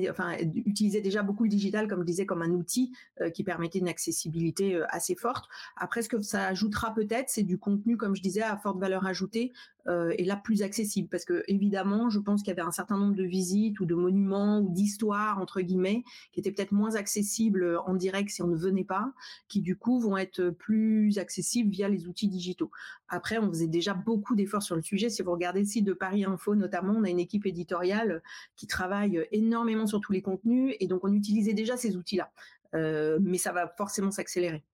utilisait 0.55 1.01
déjà 1.01 1.23
beaucoup 1.23 1.45
le 1.45 1.49
digital, 1.49 1.87
comme 1.87 2.01
je 2.01 2.07
disais, 2.07 2.27
comme 2.27 2.43
un 2.43 2.51
outil 2.51 2.93
euh, 3.21 3.31
qui 3.31 3.45
permettait 3.45 3.79
une 3.79 3.89
accessibilité 3.89 4.75
euh, 4.75 4.87
assez 4.89 5.15
forte. 5.15 5.49
Après, 5.77 6.03
ce 6.03 6.09
que 6.09 6.21
ça 6.21 6.47
ajoutera 6.49 6.93
peut-être, 6.95 7.29
c'est 7.29 7.45
du 7.45 7.59
contenu, 7.59 7.97
comme 7.97 8.17
je 8.17 8.23
disais, 8.23 8.43
à 8.43 8.57
forte 8.57 8.79
valeur 8.79 9.07
ajoutée 9.07 9.53
euh, 9.53 9.78
et 9.89 10.25
là 10.25 10.37
plus 10.37 10.63
accessible, 10.63 11.09
parce 11.09 11.25
que 11.25 11.43
évidemment, 11.49 12.11
je 12.11 12.19
pense 12.19 12.43
qu'il 12.43 12.49
y 12.49 12.53
avait 12.53 12.67
un 12.67 12.73
certain 12.73 12.99
nombre 12.99 13.15
de 13.15 13.25
visites 13.25 13.81
ou 13.81 13.87
de 13.87 13.95
monuments 13.95 14.61
ou 14.61 14.71
d'histoires 14.71 15.39
entre 15.39 15.61
guillemets 15.61 16.05
qui 16.33 16.41
étaient 16.41 16.53
peut-être 16.53 16.73
moins 16.73 16.95
accessibles 16.97 17.79
en 17.87 17.95
direct 17.95 18.31
si 18.31 18.43
on 18.43 18.49
ne 18.49 18.57
venait 18.57 18.85
pas, 18.85 19.13
qui 19.49 19.61
du 19.61 19.77
coup 19.77 19.99
vont 19.99 20.17
être 20.17 20.51
plus 20.51 21.19
accessibles 21.19 21.71
via 21.71 21.89
les 21.89 22.07
outils 22.07 22.29
digitaux. 22.29 22.71
Après 23.09 23.39
on 23.39 23.49
faisait 23.49 23.67
déjà 23.67 23.95
beaucoup 23.95 24.35
d'efforts 24.35 24.63
sur 24.63 24.77
le 24.77 24.83
sujet. 24.83 25.09
Si 25.09 25.23
vous 25.23 25.33
regardez 25.33 25.61
le 25.61 25.67
site 25.67 25.85
de 25.85 25.93
Paris 25.93 26.25
Info, 26.25 26.55
notamment, 26.55 26.95
on 26.97 27.05
a 27.05 27.11
une 27.11 27.19
équipe 27.19 27.47
éditoriale 27.47 28.23
qui 28.57 28.67
travaille 28.67 29.27
énormément 29.33 29.87
sur 29.87 30.01
tous 30.01 30.13
les 30.13 30.23
contenus, 30.23 30.75
et 30.81 30.87
donc 30.87 31.05
on 31.05 31.13
utilisait 31.13 31.55
déjà 31.55 31.77
ces 31.77 31.97
outils-là. 31.97 32.31
Euh, 32.75 33.19
mais 33.23 33.39
ça 33.39 33.53
va 33.53 33.67
forcément 33.67 34.11
s'accélérer. 34.11 34.65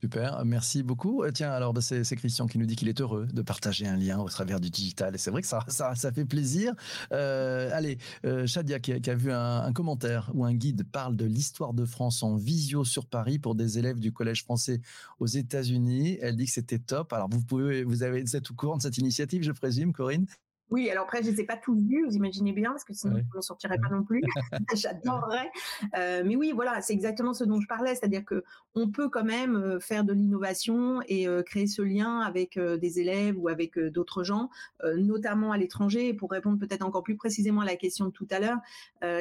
Super, 0.00 0.44
merci 0.44 0.82
beaucoup. 0.82 1.22
Euh, 1.22 1.30
tiens, 1.30 1.50
alors 1.50 1.72
bah, 1.72 1.80
c'est 1.80 2.16
Christian 2.16 2.46
qui 2.46 2.58
nous 2.58 2.66
dit 2.66 2.76
qu'il 2.76 2.88
est 2.88 3.00
heureux 3.00 3.26
de 3.32 3.42
partager 3.42 3.86
un 3.86 3.96
lien 3.96 4.18
au 4.18 4.28
travers 4.28 4.60
du 4.60 4.70
digital. 4.70 5.14
Et 5.14 5.18
c'est 5.18 5.30
vrai 5.30 5.42
que 5.42 5.48
ça, 5.48 5.64
ça, 5.68 6.12
fait 6.12 6.24
plaisir. 6.24 6.74
Euh, 7.12 7.70
allez, 7.72 7.98
euh, 8.24 8.46
Shadia 8.46 8.78
qui 8.78 8.92
a, 8.92 9.14
vu 9.14 9.32
un, 9.32 9.72
commentaire 9.72 10.30
où 10.34 10.44
un 10.44 10.54
guide 10.54 10.84
parle 10.90 11.16
de 11.16 11.24
l'histoire 11.24 11.74
de 11.74 11.84
France 11.84 12.22
en 12.22 12.36
visio 12.36 12.84
sur 12.84 13.06
Paris 13.06 13.38
pour 13.38 13.54
des 13.54 13.78
élèves 13.78 14.00
du 14.00 14.12
Collège 14.12 14.44
français 14.44 14.80
aux 15.18 15.26
États-Unis. 15.26 16.18
Elle 16.20 16.36
dit 16.36 16.46
que 16.46 16.52
c'était 16.52 16.78
top. 16.78 17.12
Alors 17.12 17.28
vous 17.30 17.42
pouvez, 17.42 17.84
vous 17.84 18.02
avez 18.02 18.20
êtes 18.34 18.50
au 18.50 18.54
courant 18.54 18.76
de 18.76 18.82
cette 18.82 18.98
initiative, 18.98 19.42
je 19.42 19.52
présume, 19.52 19.92
Corinne? 19.92 20.26
Oui, 20.70 20.88
alors 20.88 21.04
après, 21.04 21.22
je 21.22 21.30
ne 21.30 21.32
les 21.32 21.40
ai 21.40 21.44
pas 21.44 21.56
tous 21.56 21.74
vus, 21.74 22.04
vous 22.06 22.14
imaginez 22.14 22.52
bien, 22.52 22.70
parce 22.70 22.84
que 22.84 22.94
sinon, 22.94 23.16
je 23.18 23.36
ne 23.36 23.42
sortirais 23.42 23.78
pas 23.78 23.88
non 23.88 24.04
plus. 24.04 24.22
J'adorerais. 24.74 25.50
Euh, 25.96 26.22
mais 26.24 26.36
oui, 26.36 26.52
voilà, 26.54 26.80
c'est 26.80 26.92
exactement 26.92 27.34
ce 27.34 27.44
dont 27.44 27.60
je 27.60 27.66
parlais, 27.66 27.94
c'est-à-dire 27.94 28.24
que 28.24 28.44
on 28.76 28.88
peut 28.88 29.08
quand 29.08 29.24
même 29.24 29.56
euh, 29.56 29.80
faire 29.80 30.04
de 30.04 30.12
l'innovation 30.12 31.00
et 31.08 31.26
euh, 31.26 31.42
créer 31.42 31.66
ce 31.66 31.82
lien 31.82 32.20
avec 32.20 32.58
des 32.58 33.00
élèves 33.00 33.36
ou 33.38 33.48
avec 33.48 33.78
d'autres 33.78 34.24
gens, 34.24 34.50
notamment 34.96 35.52
à 35.52 35.58
l'étranger. 35.58 36.14
pour 36.14 36.30
répondre 36.30 36.58
peut-être 36.58 36.84
encore 36.84 37.02
plus 37.02 37.16
précisément 37.16 37.60
à 37.60 37.64
la 37.64 37.76
question 37.76 38.06
de 38.06 38.10
tout 38.10 38.26
à 38.30 38.38
l'heure, 38.38 38.58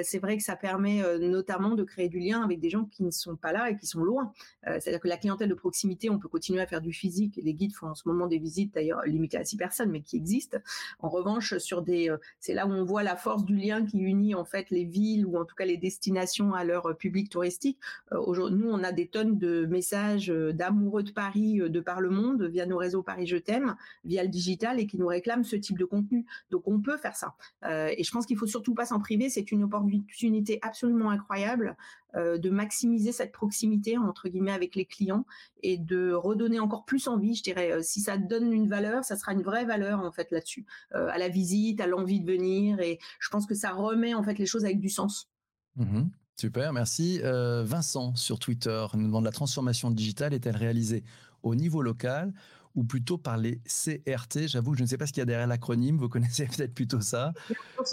c'est 0.04 0.20
vrai 0.20 0.38
que 0.38 0.44
ça 0.44 0.56
permet 0.56 1.02
notamment 1.20 1.76
de 1.76 1.84
créer 1.84 2.10
du 2.10 2.20
lien 2.20 2.42
avec 2.42 2.60
des 2.60 2.70
gens 2.70 2.86
qui 2.86 3.04
ne 3.04 3.12
sont 3.12 3.36
pas 3.36 3.52
là 3.52 3.70
et 3.70 3.78
qui 3.78 3.86
sont 3.86 4.04
loin. 4.04 4.34
c'est-à-dire 4.64 5.00
que 5.00 5.08
la 5.08 5.18
clientèle 5.18 5.50
de 5.50 5.54
proximité, 5.54 6.10
on 6.10 6.20
peut 6.20 6.28
continuer 6.28 6.62
à 6.62 6.68
faire 6.68 6.82
du 6.82 6.92
physique. 6.92 7.40
Les 7.42 7.54
guides 7.54 7.74
font 7.74 7.88
en 7.88 7.96
ce 7.96 8.08
moment 8.08 8.28
des 8.28 8.40
visites, 8.40 8.74
d'ailleurs 8.74 9.02
limitées 9.06 9.38
à 9.38 9.46
six 9.46 9.58
personnes, 9.58 9.92
mais 9.92 10.02
qui 10.02 10.18
existent. 10.18 10.58
En 11.00 11.10
revanche, 11.10 11.39
sur 11.40 11.82
des, 11.82 12.10
euh, 12.10 12.18
c'est 12.40 12.54
là 12.54 12.68
où 12.68 12.72
on 12.72 12.84
voit 12.84 13.04
la 13.04 13.16
force 13.16 13.46
du 13.46 13.56
lien 13.56 13.86
qui 13.86 14.00
unit 14.00 14.36
en 14.36 14.46
fait 14.46 14.70
les 14.70 14.86
villes 14.86 15.26
ou 15.26 15.38
en 15.38 15.46
tout 15.46 15.56
cas 15.56 15.66
les 15.66 15.78
destinations 15.78 16.54
à 16.54 16.64
leur 16.64 16.88
euh, 16.88 16.94
public 16.94 17.30
touristique. 17.30 17.80
Euh, 18.12 18.50
nous, 18.50 18.70
on 18.70 18.84
a 18.84 18.92
des 18.92 19.08
tonnes 19.08 19.38
de 19.38 19.66
messages 19.66 20.28
d'amoureux 20.28 21.04
de 21.04 21.12
Paris 21.12 21.62
de 21.66 21.80
par 21.80 22.02
le 22.02 22.10
monde 22.10 22.44
via 22.44 22.66
nos 22.66 22.78
réseaux 22.78 23.04
Paris 23.04 23.28
Je 23.28 23.38
t'aime, 23.38 23.76
via 24.06 24.24
le 24.24 24.30
digital 24.30 24.80
et 24.80 24.88
qui 24.88 24.98
nous 24.98 25.08
réclament 25.08 25.44
ce 25.44 25.56
type 25.56 25.78
de 25.78 25.86
contenu. 25.86 26.26
Donc 26.52 26.64
on 26.68 26.80
peut 26.80 26.98
faire 26.98 27.16
ça. 27.16 27.36
et 27.64 28.04
je 28.04 28.12
pense 28.12 28.26
qu'il 28.26 28.38
faut 28.38 28.48
surtout 28.48 28.74
pas 28.74 28.86
s'en 28.86 29.00
priver. 29.00 29.30
C'est 29.30 29.52
une 29.52 29.64
opportunité 29.64 30.60
absolument 30.62 31.10
incroyable 31.10 31.76
de 32.16 32.50
maximiser 32.50 33.12
cette 33.12 33.32
proximité 33.32 33.98
entre 33.98 34.30
guillemets 34.30 34.52
avec 34.52 34.76
les 34.76 34.86
clients 34.86 35.26
et 35.64 35.78
de 35.78 36.12
redonner 36.12 36.60
encore 36.60 36.86
plus 36.86 37.08
envie. 37.08 37.36
Je 37.36 37.44
dirais, 37.44 37.72
euh, 37.72 37.82
si 37.82 38.02
ça 38.02 38.18
donne 38.18 38.52
une 38.52 38.68
valeur, 38.68 39.04
ça 39.04 39.16
sera 39.16 39.34
une 39.34 39.44
vraie 39.44 39.66
valeur 39.66 40.00
en 40.00 40.12
fait 40.12 40.32
là-dessus, 40.32 40.66
euh, 40.96 41.10
à 41.12 41.18
la 41.18 41.30
visite, 41.30 41.82
à 41.82 41.88
l'envie 41.88 42.22
de 42.22 42.32
venir. 42.32 42.80
Et 42.80 43.00
je 43.20 43.30
pense 43.30 43.46
que 43.46 43.56
ça 43.56 43.72
remet 43.72 44.14
en 44.14 44.24
fait 44.24 44.38
les 44.38 44.46
choses 44.46 44.66
avec 44.66 44.80
du 44.80 44.90
sens. 44.90 45.30
Mmh 45.76 46.04
Super, 46.36 46.72
merci. 46.72 47.20
Vincent 47.22 48.16
sur 48.16 48.40
Twitter 48.40 48.86
nous 48.94 49.08
demande 49.08 49.26
la 49.26 49.32
transformation 49.32 49.92
digitale 49.92 50.34
est-elle 50.34 50.56
réalisée 50.56 51.04
au 51.44 51.54
niveau 51.54 51.82
local 51.82 52.34
ou 52.76 52.84
plutôt 52.86 53.18
par 53.18 53.38
les 53.38 53.60
CRT 53.66 54.48
J'avoue 54.48 54.72
que 54.72 54.78
je 54.78 54.84
ne 54.84 54.88
sais 54.88 54.98
pas 54.98 55.06
ce 55.06 55.12
qu'il 55.12 55.20
y 55.20 55.24
a 55.24 55.26
derrière 55.26 55.48
l'acronyme. 55.48 55.98
Vous 55.98 56.10
connaissez 56.10 56.46
peut-être 56.46 56.74
plutôt 56.74 57.02
ça. 57.02 57.34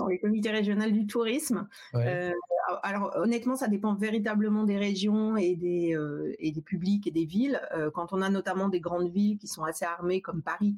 Les 0.08 0.18
comités 0.20 0.50
régionaux 0.50 0.90
du 0.90 1.06
tourisme. 1.06 1.66
Euh, 1.94 2.30
alors 2.82 3.12
honnêtement, 3.16 3.56
ça 3.56 3.68
dépend 3.68 3.94
véritablement 3.94 4.64
des 4.64 4.76
régions 4.76 5.36
et 5.36 5.54
des, 5.54 5.94
euh, 5.94 6.34
publics 6.64 7.06
et 7.06 7.10
des 7.10 7.24
villes. 7.24 7.60
Euh, 7.74 7.90
quand 7.90 8.12
on 8.12 8.22
a 8.22 8.30
notamment 8.30 8.68
des 8.68 8.80
grandes 8.80 9.10
villes 9.10 9.38
qui 9.38 9.46
sont 9.46 9.62
assez 9.62 9.84
armées 9.84 10.20
comme 10.20 10.42
Paris, 10.42 10.74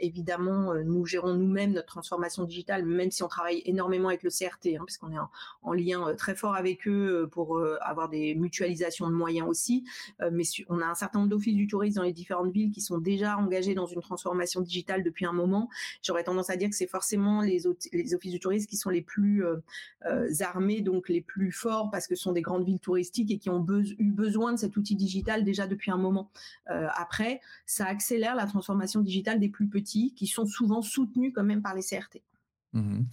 évidemment, 0.00 0.74
nous 0.74 1.06
gérons 1.06 1.34
nous-mêmes 1.34 1.72
notre 1.72 1.86
transformation 1.86 2.44
digitale, 2.44 2.84
même 2.84 3.10
si 3.10 3.22
on 3.22 3.28
travaille 3.28 3.62
énormément 3.64 4.08
avec 4.08 4.22
le 4.22 4.30
CRT, 4.30 4.76
hein, 4.76 4.84
puisqu'on 4.84 5.12
est 5.12 5.18
en, 5.62 5.72
lien 5.72 6.14
très 6.16 6.34
fort 6.34 6.56
avec 6.56 6.88
eux 6.88 7.28
pour 7.30 7.62
avoir 7.80 8.08
des 8.08 8.34
mutualisations 8.34 9.08
de 9.08 9.14
moyens 9.14 9.48
aussi. 9.48 9.84
mais 10.32 10.44
on 10.68 10.80
a 10.80 10.86
un 10.86 10.94
certain 10.94 11.20
nombre 11.20 11.30
d'offices 11.30 11.54
du 11.54 11.66
tourisme 11.66 11.98
dans 11.98 12.04
les 12.04 12.12
différentes 12.12 12.52
villes 12.52 12.72
qui 12.72 12.80
sont 12.80 12.98
déjà 12.98 13.36
engagés 13.36 13.74
dans 13.74 13.86
une 13.86 14.00
transformation 14.00 14.60
digitale 14.60 15.02
depuis 15.02 15.26
un 15.26 15.32
moment. 15.32 15.68
J'aurais 16.02 16.24
tendance 16.24 16.50
à 16.50 16.56
dire 16.56 16.68
que 16.68 16.76
c'est 16.76 16.86
forcément 16.88 17.40
les, 17.42 17.62
les, 17.92 18.14
offices 18.14 18.32
du 18.32 18.40
tourisme 18.40 18.66
qui 18.66 18.76
sont 18.76 18.90
les 18.90 19.02
plus 19.02 19.44
euh, 19.44 19.56
euh, 20.06 20.28
armés, 20.40 20.80
donc 20.80 21.08
les 21.08 21.20
plus 21.28 21.52
forts, 21.52 21.90
parce 21.90 22.08
que 22.08 22.16
ce 22.16 22.22
sont 22.24 22.32
des 22.32 22.42
grandes 22.42 22.64
villes 22.64 22.80
touristiques 22.80 23.30
et 23.30 23.38
qui 23.38 23.50
ont 23.50 23.64
eu 23.98 24.10
besoin 24.10 24.52
de 24.52 24.58
cet 24.58 24.76
outil 24.76 24.96
digital 24.96 25.44
déjà 25.44 25.68
depuis 25.68 25.92
un 25.92 25.96
moment. 25.96 26.30
Euh, 26.70 26.88
après, 26.96 27.40
ça 27.66 27.86
accélère 27.86 28.34
la 28.34 28.46
transformation 28.46 29.00
digitale 29.00 29.38
des 29.38 29.48
plus 29.48 29.68
petits, 29.68 30.14
qui 30.14 30.26
sont 30.26 30.46
souvent 30.46 30.82
soutenus 30.82 31.32
quand 31.32 31.44
même 31.44 31.62
par 31.62 31.74
les 31.74 31.82
CRT. 31.82 32.22
Mmh 32.78 33.04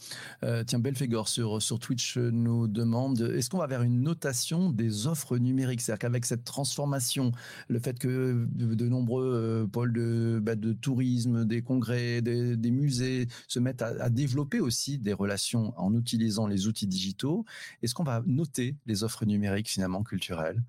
euh, 0.44 0.64
tiens, 0.64 0.80
Belfegor 0.80 1.28
sur, 1.28 1.62
sur 1.62 1.80
Twitch 1.80 2.18
nous 2.18 2.68
demande 2.68 3.22
est-ce 3.22 3.50
qu'on 3.50 3.58
va 3.58 3.68
vers 3.68 3.82
une 3.82 4.02
notation 4.02 4.70
des 4.70 5.08
offres 5.08 5.38
numériques? 5.38 5.82
C'est-à-dire 5.82 6.00
qu'avec 6.00 6.26
cette 6.26 6.44
transformation, 6.44 7.32
le 7.68 7.80
fait 7.80 7.98
que 7.98 8.48
de, 8.52 8.88
nombreux 8.88 9.26
euh, 9.26 9.68
pôles 9.68 9.94
de, 9.94 10.40
bah, 10.42 10.56
de 10.56 10.74
tourisme, 10.74 11.46
des 11.46 11.62
congrès, 11.62 12.22
des, 12.22 12.72
musées 12.72 13.28
se 13.48 13.60
mettent 13.60 13.82
à, 13.82 14.10
développer 14.10 14.60
aussi 14.60 14.98
des 14.98 15.14
relations 15.14 15.74
en 15.78 15.94
utilisant 15.96 16.48
les 16.48 16.68
outils 16.68 16.88
digitaux, 16.88 17.46
est-ce 17.82 17.94
qu'on 17.96 18.04
va 18.04 18.24
noter 18.26 18.76
les 18.86 19.04
offres 19.04 19.26
numériques 19.26 19.70
finalement 19.70 20.04
culturelles? 20.04 20.62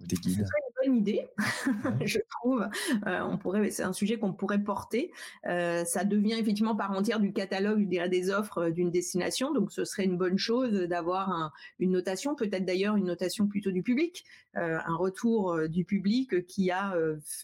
Ou 0.00 0.06
des 0.06 0.16
guides 0.16 0.46
bonne 0.82 0.96
idée, 0.96 1.28
je 2.04 2.18
trouve. 2.28 2.66
Euh, 3.06 3.20
on 3.22 3.38
pourrait, 3.38 3.70
c'est 3.70 3.82
un 3.82 3.92
sujet 3.92 4.18
qu'on 4.18 4.32
pourrait 4.32 4.62
porter. 4.62 5.10
Euh, 5.46 5.84
ça 5.84 6.04
devient 6.04 6.34
effectivement 6.38 6.76
par 6.76 6.90
entière 6.92 7.20
du 7.20 7.32
catalogue, 7.32 7.80
je 7.80 7.86
dirais, 7.86 8.08
des 8.08 8.30
offres 8.30 8.58
euh, 8.58 8.70
d'une 8.70 8.90
destination. 8.90 9.52
Donc, 9.52 9.72
ce 9.72 9.84
serait 9.84 10.04
une 10.04 10.16
bonne 10.16 10.38
chose 10.38 10.72
d'avoir 10.72 11.52
une 11.78 11.92
notation, 11.92 12.34
peut-être 12.34 12.64
d'ailleurs 12.64 12.96
une 12.96 13.04
notation 13.04 13.46
plutôt 13.46 13.70
du 13.70 13.82
public, 13.82 14.24
un 14.54 14.96
retour 14.96 15.68
du 15.68 15.84
public 15.84 16.46
qui 16.46 16.70
a 16.70 16.94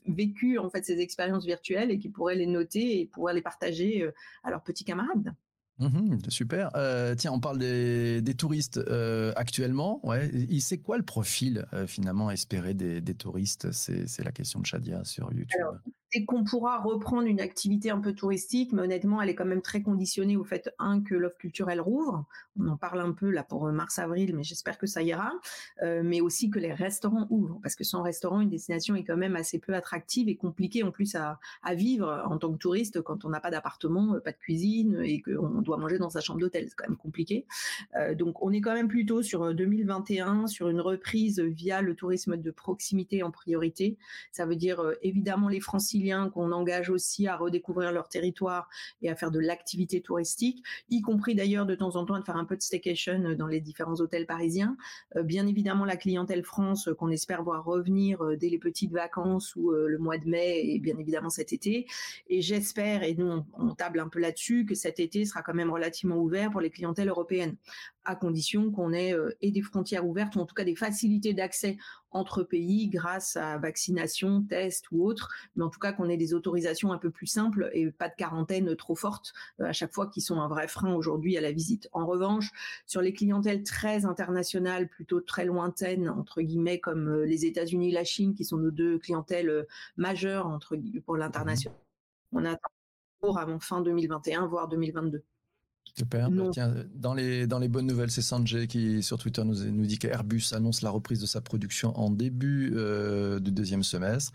vécu 0.06 0.58
en 0.58 0.70
fait 0.70 0.84
ces 0.84 1.00
expériences 1.00 1.44
virtuelles 1.44 1.90
et 1.90 1.98
qui 1.98 2.08
pourrait 2.08 2.34
les 2.34 2.46
noter 2.46 3.00
et 3.00 3.06
pouvoir 3.06 3.34
les 3.34 3.42
partager 3.42 4.08
à 4.42 4.50
leurs 4.50 4.62
petits 4.62 4.84
camarades. 4.84 5.34
Mmh 5.78 6.18
super. 6.28 6.70
Euh, 6.74 7.14
tiens, 7.14 7.32
on 7.32 7.40
parle 7.40 7.58
des, 7.58 8.34
touristes 8.36 8.78
euh, 8.78 9.32
actuellement. 9.36 10.00
Ouais, 10.06 10.30
c'est 10.60 10.78
quoi 10.78 10.96
le 10.96 11.02
profil 11.02 11.66
euh, 11.74 11.86
finalement 11.86 12.30
espéré 12.30 12.74
des, 12.74 13.02
touristes? 13.14 13.72
C'est 13.72 14.24
la 14.24 14.32
question 14.32 14.60
de 14.60 14.66
Shadia 14.66 15.04
sur 15.04 15.32
YouTube 15.32 15.60
qu'on 16.24 16.44
pourra 16.44 16.78
reprendre 16.78 17.26
une 17.26 17.40
activité 17.40 17.90
un 17.90 18.00
peu 18.00 18.12
touristique, 18.12 18.72
mais 18.72 18.82
honnêtement, 18.82 19.20
elle 19.20 19.28
est 19.28 19.34
quand 19.34 19.44
même 19.44 19.62
très 19.62 19.82
conditionnée 19.82 20.36
au 20.36 20.44
fait, 20.44 20.74
un, 20.78 21.02
que 21.02 21.14
l'offre 21.14 21.36
culturelle 21.36 21.80
rouvre. 21.80 22.24
On 22.58 22.68
en 22.68 22.76
parle 22.76 23.00
un 23.00 23.12
peu 23.12 23.30
là 23.30 23.42
pour 23.42 23.70
mars-avril, 23.70 24.34
mais 24.34 24.42
j'espère 24.42 24.78
que 24.78 24.86
ça 24.86 25.02
ira. 25.02 25.32
Euh, 25.82 26.02
mais 26.04 26.20
aussi 26.20 26.50
que 26.50 26.58
les 26.58 26.72
restaurants 26.72 27.26
ouvrent, 27.30 27.58
parce 27.62 27.74
que 27.74 27.84
sans 27.84 28.02
restaurant, 28.02 28.40
une 28.40 28.48
destination 28.48 28.94
est 28.94 29.04
quand 29.04 29.16
même 29.16 29.36
assez 29.36 29.58
peu 29.58 29.74
attractive 29.74 30.28
et 30.28 30.36
compliquée 30.36 30.82
en 30.82 30.90
plus 30.90 31.14
à, 31.14 31.38
vivre 31.74 32.24
en 32.30 32.38
tant 32.38 32.52
que 32.52 32.58
touriste 32.58 33.02
quand 33.02 33.24
on 33.24 33.28
n'a 33.28 33.40
pas 33.40 33.50
d'appartement, 33.50 34.18
pas 34.24 34.32
de 34.32 34.36
cuisine 34.36 35.00
et 35.02 35.20
qu'on 35.20 35.60
doit 35.60 35.76
manger 35.76 35.98
dans 35.98 36.10
sa 36.10 36.20
chambre 36.20 36.40
d'hôtel. 36.40 36.66
C'est 36.68 36.74
quand 36.76 36.88
même 36.88 36.96
compliqué. 36.96 37.44
Euh, 37.96 38.14
donc, 38.14 38.42
on 38.42 38.52
est 38.52 38.60
quand 38.60 38.74
même 38.74 38.88
plutôt 38.88 39.22
sur 39.22 39.54
2021, 39.54 40.44
euh, 40.44 40.46
sur 40.46 40.68
une 40.68 40.80
reprise 40.80 41.40
via 41.40 41.82
le 41.82 41.94
tourisme 41.94 42.36
de 42.36 42.50
proximité 42.50 43.22
en 43.22 43.30
priorité. 43.30 43.98
Ça 44.32 44.46
veut 44.46 44.56
dire 44.56 44.82
évidemment 45.02 45.48
les 45.48 45.60
Qu'on 46.32 46.52
engage 46.52 46.90
aussi 46.90 47.26
à 47.26 47.36
redécouvrir 47.36 47.92
leur 47.92 48.08
territoire 48.08 48.68
et 49.02 49.10
à 49.10 49.16
faire 49.16 49.30
de 49.30 49.40
l'activité 49.40 50.00
touristique, 50.00 50.64
y 50.88 51.00
compris 51.02 51.34
d'ailleurs 51.34 51.66
de 51.66 51.74
temps 51.74 51.96
en 51.96 52.04
temps 52.04 52.18
de 52.18 52.24
faire 52.24 52.36
un 52.36 52.44
peu 52.44 52.56
de 52.56 52.62
staycation 52.62 53.34
dans 53.36 53.46
les 53.46 53.60
différents 53.60 53.96
hôtels 53.96 54.26
parisiens. 54.26 54.76
Euh, 55.16 55.22
bien 55.22 55.46
évidemment, 55.46 55.84
la 55.84 55.96
clientèle 55.96 56.44
France 56.44 56.88
euh, 56.88 56.94
qu'on 56.94 57.10
espère 57.10 57.42
voir 57.42 57.64
revenir 57.64 58.22
euh, 58.22 58.36
dès 58.36 58.48
les 58.48 58.58
petites 58.58 58.92
vacances 58.92 59.54
ou 59.56 59.70
le 59.70 59.98
mois 59.98 60.18
de 60.18 60.28
mai 60.28 60.74
et 60.74 60.78
bien 60.78 60.96
évidemment 60.98 61.30
cet 61.30 61.52
été. 61.52 61.86
Et 62.28 62.40
j'espère, 62.40 63.02
et 63.02 63.14
nous 63.14 63.44
on, 63.58 63.74
table 63.74 64.00
un 64.00 64.08
peu 64.08 64.20
là-dessus, 64.20 64.64
que 64.64 64.74
cet 64.74 65.00
été 65.00 65.24
sera 65.24 65.42
quand 65.42 65.54
même 65.54 65.70
relativement 65.70 66.16
ouvert 66.16 66.50
pour 66.50 66.60
les 66.60 66.70
clientèles 66.70 67.08
européennes 67.08 67.56
à 68.06 68.16
condition 68.16 68.70
qu'on 68.70 68.92
ait 68.92 69.14
et 69.40 69.50
des 69.50 69.62
frontières 69.62 70.06
ouvertes 70.06 70.36
ou 70.36 70.40
en 70.40 70.46
tout 70.46 70.54
cas 70.54 70.64
des 70.64 70.76
facilités 70.76 71.34
d'accès 71.34 71.76
entre 72.16 72.42
pays 72.42 72.88
grâce 72.88 73.36
à 73.36 73.58
vaccination, 73.58 74.42
test 74.42 74.86
ou 74.90 75.06
autre, 75.06 75.30
mais 75.54 75.64
en 75.64 75.70
tout 75.70 75.78
cas 75.78 75.92
qu'on 75.92 76.08
ait 76.08 76.16
des 76.16 76.34
autorisations 76.34 76.92
un 76.92 76.98
peu 76.98 77.10
plus 77.10 77.26
simples 77.26 77.70
et 77.72 77.90
pas 77.90 78.08
de 78.08 78.14
quarantaine 78.16 78.74
trop 78.76 78.94
forte 78.94 79.32
euh, 79.60 79.66
à 79.66 79.72
chaque 79.72 79.92
fois 79.92 80.08
qui 80.08 80.20
sont 80.20 80.40
un 80.40 80.48
vrai 80.48 80.68
frein 80.68 80.94
aujourd'hui 80.94 81.36
à 81.36 81.40
la 81.40 81.52
visite. 81.52 81.88
En 81.92 82.06
revanche, 82.06 82.50
sur 82.86 83.00
les 83.00 83.12
clientèles 83.12 83.62
très 83.62 84.04
internationales, 84.04 84.88
plutôt 84.88 85.20
très 85.20 85.44
lointaines 85.44 86.08
entre 86.08 86.42
guillemets 86.42 86.80
comme 86.80 87.08
euh, 87.08 87.26
les 87.26 87.44
États-Unis, 87.44 87.92
la 87.92 88.04
Chine, 88.04 88.34
qui 88.34 88.44
sont 88.44 88.56
nos 88.56 88.70
deux 88.70 88.98
clientèles 88.98 89.50
euh, 89.50 89.64
majeures 89.96 90.46
entre 90.46 90.76
pour 91.04 91.16
l'international, 91.16 91.78
on 92.32 92.44
attend 92.44 92.68
pour 93.20 93.38
avant 93.38 93.60
fin 93.60 93.80
2021 93.80 94.46
voire 94.46 94.68
2022. 94.68 95.22
Super. 95.98 96.30
Bah, 96.30 96.50
tiens, 96.52 96.74
dans 96.94 97.14
les, 97.14 97.46
dans 97.46 97.58
les 97.58 97.68
bonnes 97.68 97.86
nouvelles, 97.86 98.10
c'est 98.10 98.22
Sanjay 98.22 98.66
qui, 98.66 99.02
sur 99.02 99.18
Twitter, 99.18 99.42
nous, 99.44 99.64
nous 99.64 99.86
dit 99.86 99.98
qu'Airbus 99.98 100.52
annonce 100.52 100.82
la 100.82 100.90
reprise 100.90 101.20
de 101.20 101.26
sa 101.26 101.40
production 101.40 101.98
en 101.98 102.10
début 102.10 102.74
euh, 102.76 103.40
du 103.40 103.50
deuxième 103.50 103.82
semestre. 103.82 104.32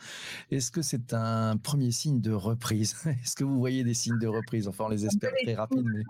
Est-ce 0.50 0.72
que 0.72 0.82
c'est 0.82 1.14
un 1.14 1.58
premier 1.58 1.92
signe 1.92 2.20
de 2.20 2.32
reprise? 2.32 2.96
Est-ce 3.24 3.36
que 3.36 3.44
vous 3.44 3.60
voyez 3.60 3.84
des 3.84 3.94
signes 3.94 4.18
de 4.18 4.28
reprise? 4.28 4.68
Enfin, 4.68 4.86
on 4.86 4.90
les 4.90 5.06
espère 5.06 5.32
très 5.44 5.54
rapides, 5.54 5.86
mais 5.86 6.02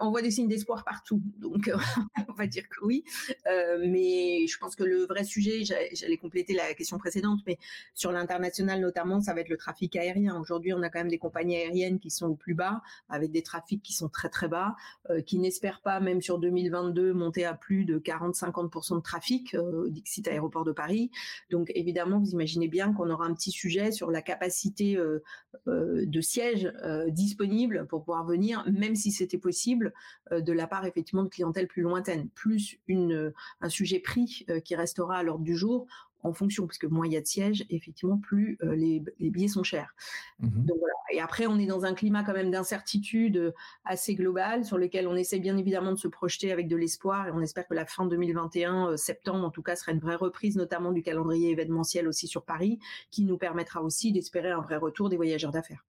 on 0.00 0.10
voit 0.10 0.22
des 0.22 0.30
signes 0.30 0.48
d'espoir 0.48 0.84
partout. 0.84 1.22
Donc, 1.38 1.68
euh, 1.68 1.76
on 2.28 2.32
va 2.32 2.46
dire 2.46 2.68
que 2.68 2.84
oui. 2.84 3.04
Euh, 3.46 3.78
mais 3.88 4.46
je 4.46 4.58
pense 4.58 4.76
que 4.76 4.84
le 4.84 5.06
vrai 5.06 5.24
sujet, 5.24 5.62
j'allais 5.64 6.16
compléter 6.16 6.54
la 6.54 6.74
question 6.74 6.98
précédente, 6.98 7.40
mais 7.46 7.58
sur 7.94 8.12
l'international 8.12 8.80
notamment, 8.80 9.20
ça 9.20 9.34
va 9.34 9.40
être 9.40 9.48
le 9.48 9.56
trafic 9.56 9.96
aérien. 9.96 10.38
Aujourd'hui, 10.40 10.72
on 10.72 10.82
a 10.82 10.88
quand 10.88 11.00
même 11.00 11.08
des 11.08 11.18
compagnies 11.18 11.56
aériennes 11.56 11.98
qui 11.98 12.10
sont 12.10 12.26
au 12.26 12.34
plus 12.34 12.54
bas, 12.54 12.82
avec 13.08 13.30
des 13.32 13.42
trafics 13.42 13.82
qui 13.82 13.92
sont 13.92 14.08
très 14.08 14.28
très 14.28 14.48
bas, 14.48 14.74
euh, 15.10 15.20
qui 15.20 15.38
n'espèrent 15.38 15.80
pas, 15.80 16.00
même 16.00 16.20
sur 16.20 16.38
2022, 16.38 17.12
monter 17.12 17.44
à 17.44 17.54
plus 17.54 17.84
de 17.84 17.98
40-50% 17.98 18.96
de 18.96 19.02
trafic, 19.02 19.54
euh, 19.54 19.88
Dixit 19.88 20.26
Aéroport 20.28 20.64
de 20.64 20.72
Paris. 20.72 21.10
Donc, 21.50 21.70
évidemment, 21.74 22.18
vous 22.18 22.30
imaginez 22.30 22.68
bien 22.68 22.92
qu'on 22.92 23.10
aura 23.10 23.26
un 23.26 23.34
petit 23.34 23.50
sujet 23.50 23.92
sur 23.92 24.10
la 24.10 24.22
capacité 24.22 24.98
de 25.66 26.20
sièges 26.20 26.72
disponibles 27.08 27.86
pour 27.88 28.04
pouvoir 28.04 28.24
venir, 28.24 28.64
même 28.70 28.94
si 28.94 29.10
c'était 29.10 29.38
possible 29.38 29.81
euh, 30.30 30.40
de 30.40 30.52
la 30.52 30.66
part 30.66 30.86
effectivement 30.86 31.22
de 31.22 31.28
clientèle 31.28 31.68
plus 31.68 31.82
lointaine, 31.82 32.28
plus 32.30 32.78
une, 32.86 33.32
un 33.60 33.68
sujet 33.68 33.98
prix 33.98 34.44
euh, 34.50 34.60
qui 34.60 34.74
restera 34.74 35.16
à 35.16 35.22
l'ordre 35.22 35.44
du 35.44 35.56
jour 35.56 35.86
en 36.24 36.32
fonction, 36.32 36.68
parce 36.68 36.78
que 36.78 36.86
moins 36.86 37.06
il 37.06 37.12
y 37.12 37.16
a 37.16 37.20
de 37.20 37.26
sièges, 37.26 37.64
effectivement, 37.68 38.16
plus 38.16 38.56
euh, 38.62 38.76
les, 38.76 39.02
billets 39.18 39.48
sont 39.48 39.64
chers. 39.64 39.92
Mmh 40.38 40.68
Et 41.10 41.20
après, 41.20 41.48
on 41.48 41.58
est 41.58 41.66
dans 41.66 41.84
un 41.84 41.94
climat 41.94 42.22
quand 42.22 42.32
même 42.32 42.52
d'incertitude 42.52 43.52
assez 43.84 44.14
global, 44.14 44.64
sur 44.64 44.78
lequel 44.78 45.08
on 45.08 45.16
essaie 45.16 45.40
bien 45.40 45.56
évidemment 45.56 45.90
de 45.90 45.98
se 45.98 46.06
projeter 46.06 46.52
avec 46.52 46.68
de 46.68 46.76
l'espoir, 46.76 47.26
et 47.26 47.32
on 47.32 47.40
espère 47.40 47.66
que 47.66 47.74
la 47.74 47.86
fin 47.86 48.06
2021, 48.06 48.96
septembre 48.96 49.44
en 49.44 49.50
tout 49.50 49.62
cas, 49.62 49.74
sera 49.74 49.90
une 49.90 49.98
vraie 49.98 50.14
reprise, 50.14 50.56
notamment 50.56 50.92
du 50.92 51.02
calendrier 51.02 51.50
événementiel 51.50 52.06
aussi 52.06 52.28
sur 52.28 52.44
Paris, 52.44 52.78
qui 53.10 53.24
nous 53.24 53.36
permettra 53.36 53.82
aussi 53.82 54.12
d'espérer 54.12 54.52
un 54.52 54.60
vrai 54.60 54.76
retour 54.76 55.08
des 55.08 55.16
voyageurs 55.16 55.50
d'affaires. 55.50 55.84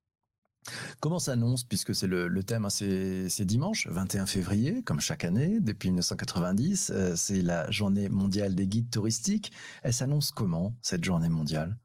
Comment 1.00 1.20
s'annonce, 1.20 1.64
puisque 1.64 1.94
c'est 1.96 2.08
le, 2.08 2.44
thème, 2.44 2.66
hein, 2.66 2.70
c'est 2.70 3.46
dimanche 3.46 3.88
21 3.88 4.26
février, 4.26 4.84
comme 4.84 5.00
chaque 5.00 5.24
année, 5.24 5.60
depuis 5.60 5.90
1990, 5.90 6.92
euh, 6.94 7.16
c'est 7.16 7.42
la 7.42 7.70
journée 7.72 8.10
mondiale 8.10 8.56
des 8.56 8.68
guides 8.68 8.90
touristiques. 8.90 9.52
Elle 9.84 9.94
s'annonce 9.94 10.32
comment, 10.32 10.76
cette 10.82 11.04
journée 11.04 11.30
mondiale? 11.30 11.78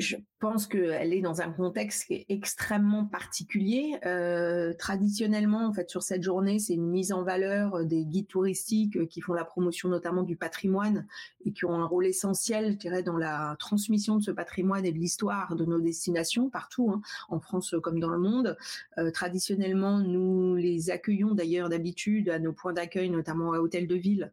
Je 0.00 0.16
pense 0.40 0.66
qu'elle 0.66 1.12
est 1.12 1.20
dans 1.20 1.42
un 1.42 1.52
contexte 1.52 2.06
extrêmement 2.28 3.04
particulier. 3.04 3.98
Euh, 4.06 4.72
traditionnellement, 4.72 5.66
en 5.66 5.72
fait, 5.72 5.90
sur 5.90 6.02
cette 6.02 6.22
journée, 6.22 6.58
c'est 6.58 6.74
une 6.74 6.88
mise 6.88 7.12
en 7.12 7.22
valeur 7.22 7.84
des 7.84 8.04
guides 8.06 8.26
touristiques 8.26 8.96
euh, 8.96 9.06
qui 9.06 9.20
font 9.20 9.34
la 9.34 9.44
promotion 9.44 9.90
notamment 9.90 10.22
du 10.22 10.36
patrimoine 10.36 11.06
et 11.44 11.52
qui 11.52 11.66
ont 11.66 11.74
un 11.74 11.84
rôle 11.84 12.06
essentiel, 12.06 12.72
je 12.72 12.76
dirais, 12.78 13.02
dans 13.02 13.18
la 13.18 13.54
transmission 13.58 14.16
de 14.16 14.22
ce 14.22 14.30
patrimoine 14.30 14.86
et 14.86 14.92
de 14.92 14.98
l'histoire 14.98 15.54
de 15.56 15.64
nos 15.66 15.78
destinations 15.78 16.48
partout, 16.48 16.90
hein, 16.90 17.02
en 17.28 17.38
France 17.38 17.74
comme 17.82 18.00
dans 18.00 18.08
le 18.08 18.18
monde. 18.18 18.56
Euh, 18.96 19.10
traditionnellement, 19.10 19.98
nous 19.98 20.56
les 20.56 20.90
accueillons 20.90 21.34
d'ailleurs 21.34 21.68
d'habitude 21.68 22.30
à 22.30 22.38
nos 22.38 22.54
points 22.54 22.72
d'accueil, 22.72 23.10
notamment 23.10 23.52
à 23.52 23.58
Hôtel 23.58 23.86
de 23.86 23.94
Ville, 23.94 24.32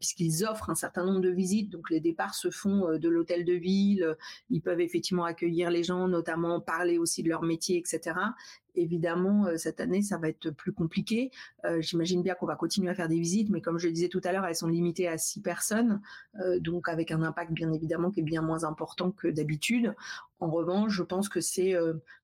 puisqu'ils 0.00 0.46
offrent 0.46 0.70
un 0.70 0.74
certain 0.74 1.04
nombre 1.04 1.20
de 1.20 1.28
visites. 1.28 1.70
Donc 1.70 1.90
les 1.90 2.00
départs 2.00 2.34
se 2.34 2.50
font 2.50 2.98
de 2.98 3.08
l'hôtel 3.08 3.44
de 3.44 3.52
ville. 3.52 4.16
Ils 4.48 4.62
peuvent 4.62 4.80
effectivement 4.88 5.24
accueillir 5.24 5.70
les 5.70 5.84
gens, 5.84 6.08
notamment 6.08 6.60
parler 6.60 6.98
aussi 6.98 7.22
de 7.22 7.28
leur 7.28 7.42
métier, 7.42 7.76
etc. 7.78 8.16
Évidemment, 8.78 9.46
euh, 9.46 9.56
cette 9.56 9.80
année, 9.80 10.02
ça 10.02 10.18
va 10.18 10.28
être 10.28 10.50
plus 10.50 10.72
compliqué. 10.72 11.30
J'imagine 11.80 12.22
bien 12.22 12.34
qu'on 12.34 12.46
va 12.46 12.56
continuer 12.56 12.90
à 12.90 12.94
faire 12.94 13.08
des 13.08 13.18
visites, 13.18 13.50
mais 13.50 13.60
comme 13.60 13.78
je 13.78 13.86
le 13.86 13.92
disais 13.92 14.08
tout 14.08 14.20
à 14.24 14.32
l'heure, 14.32 14.44
elles 14.46 14.54
sont 14.54 14.68
limitées 14.68 15.08
à 15.08 15.18
six 15.18 15.42
personnes, 15.42 16.00
donc 16.60 16.88
avec 16.88 17.10
un 17.10 17.22
impact 17.22 17.52
bien 17.52 17.72
évidemment 17.72 18.10
qui 18.10 18.20
est 18.20 18.22
bien 18.22 18.42
moins 18.42 18.64
important 18.64 19.10
que 19.10 19.28
d'habitude. 19.28 19.94
En 20.40 20.50
revanche, 20.50 20.92
je 20.92 21.02
pense 21.02 21.28
que 21.28 21.40
c'est 21.40 21.74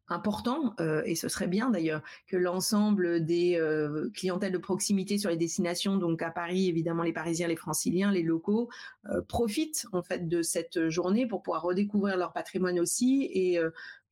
important, 0.08 0.74
euh, 0.80 1.02
et 1.06 1.14
ce 1.14 1.28
serait 1.28 1.46
bien 1.46 1.70
d'ailleurs, 1.70 2.02
que 2.26 2.36
l'ensemble 2.36 3.24
des 3.24 3.56
euh, 3.58 4.10
clientèles 4.14 4.52
de 4.52 4.58
proximité 4.58 5.16
sur 5.18 5.30
les 5.30 5.36
destinations, 5.36 5.96
donc 5.96 6.20
à 6.22 6.30
Paris, 6.30 6.68
évidemment 6.68 7.02
les 7.02 7.12
Parisiens, 7.12 7.48
les 7.48 7.56
Franciliens, 7.56 8.12
les 8.12 8.22
locaux, 8.22 8.68
euh, 9.10 9.22
profitent 9.22 9.86
en 9.92 10.02
fait 10.02 10.28
de 10.28 10.42
cette 10.42 10.88
journée 10.88 11.26
pour 11.26 11.42
pouvoir 11.42 11.62
redécouvrir 11.62 12.16
leur 12.16 12.32
patrimoine 12.32 12.78
aussi 12.78 13.30
et 13.32 13.58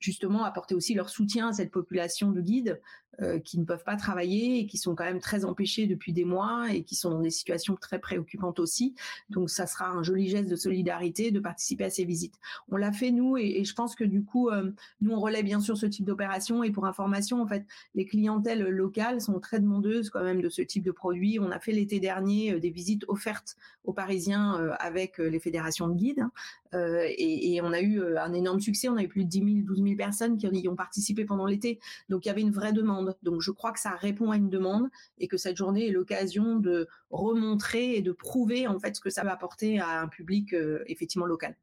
justement 0.02 0.44
apporter 0.44 0.74
aussi 0.74 0.94
leur 0.94 1.08
soutien 1.08 1.48
à 1.48 1.52
cette 1.52 1.70
population 1.70 2.30
de 2.30 2.40
guides 2.40 2.80
euh, 3.20 3.38
qui 3.38 3.58
ne 3.58 3.64
peuvent 3.66 3.84
pas 3.84 3.96
travailler 3.96 4.60
et 4.60 4.66
qui 4.66 4.78
sont 4.78 4.94
quand 4.94 5.04
même 5.04 5.20
très 5.20 5.44
empêchés 5.44 5.86
depuis 5.86 6.14
des 6.14 6.24
mois 6.24 6.72
et 6.72 6.82
qui 6.82 6.94
sont 6.94 7.10
dans 7.10 7.20
des 7.20 7.28
situations 7.28 7.76
très 7.76 7.98
préoccupantes 7.98 8.58
aussi. 8.58 8.94
Donc 9.28 9.50
ça 9.50 9.66
sera 9.66 9.90
un 9.90 10.02
joli 10.02 10.28
geste 10.28 10.48
de 10.48 10.56
solidarité 10.56 11.30
de 11.30 11.38
participer 11.38 11.84
à 11.84 11.90
ces 11.90 12.06
visites. 12.06 12.36
On 12.70 12.76
l'a 12.76 12.90
fait 12.90 13.10
nous 13.10 13.36
et, 13.36 13.64
je 13.64 13.74
pense 13.74 13.96
que 13.96 14.04
du 14.04 14.24
coup, 14.24 14.48
euh, 14.48 14.72
nous 15.02 15.12
on 15.12 15.20
relaie 15.20 15.42
bien 15.42 15.60
sûr 15.60 15.76
ce 15.76 15.84
type 15.84 16.06
d'opération 16.06 16.64
et 16.64 16.70
pour 16.70 16.86
information, 16.86 17.42
en 17.42 17.46
fait, 17.46 17.66
les 17.94 18.06
clientèles 18.06 18.62
locales 18.62 19.20
sont 19.20 19.40
très 19.40 19.60
demandeuses 19.60 20.08
quand 20.08 20.24
même 20.24 20.40
de 20.40 20.48
ce 20.48 20.62
type 20.62 20.82
de 20.82 20.90
produit. 20.90 21.38
On 21.38 21.50
a 21.50 21.60
fait 21.60 21.72
l'été 21.72 22.00
dernier 22.00 22.54
euh, 22.54 22.60
des 22.60 22.70
visites 22.70 23.04
offertes 23.08 23.56
aux 23.84 23.92
Parisiens 23.92 24.70
avec 24.78 25.18
les 25.18 25.40
fédérations 25.40 25.88
de 25.88 25.94
guides 25.94 26.24
et, 26.72 27.56
et, 27.56 27.60
on 27.62 27.72
a 27.72 27.80
eu 27.80 28.00
un 28.16 28.32
énorme 28.32 28.60
succès. 28.60 28.88
On 28.88 28.96
a 28.96 29.02
eu 29.02 29.08
plus 29.08 29.24
de 29.24 29.28
10 29.28 29.38
000, 29.38 29.50
12 29.66 29.82
000 29.82 29.96
personnes 29.96 30.38
qui 30.38 30.46
y 30.46 30.68
ont 30.68 30.76
participé 30.76 31.24
pendant 31.24 31.46
l'été. 31.46 31.80
Donc 32.08 32.24
il 32.24 32.28
y 32.28 32.30
avait 32.30 32.42
une 32.42 32.52
vraie 32.52 32.72
demande. 32.72 33.01
Donc 33.22 33.40
je 33.40 33.50
crois 33.50 33.72
que 33.72 33.80
ça 33.80 33.90
répond 33.90 34.30
à 34.30 34.36
une 34.36 34.50
demande 34.50 34.88
et 35.18 35.28
que 35.28 35.36
cette 35.36 35.56
journée 35.56 35.88
est 35.88 35.92
l'occasion 35.92 36.56
de 36.56 36.88
remontrer 37.10 37.96
et 37.96 38.02
de 38.02 38.12
prouver 38.12 38.66
en 38.66 38.78
fait 38.78 38.96
ce 38.96 39.00
que 39.00 39.10
ça 39.10 39.24
va 39.24 39.32
apporter 39.32 39.80
à 39.80 40.00
un 40.00 40.08
public 40.08 40.52
euh, 40.52 40.82
effectivement 40.86 41.26
local. 41.26 41.56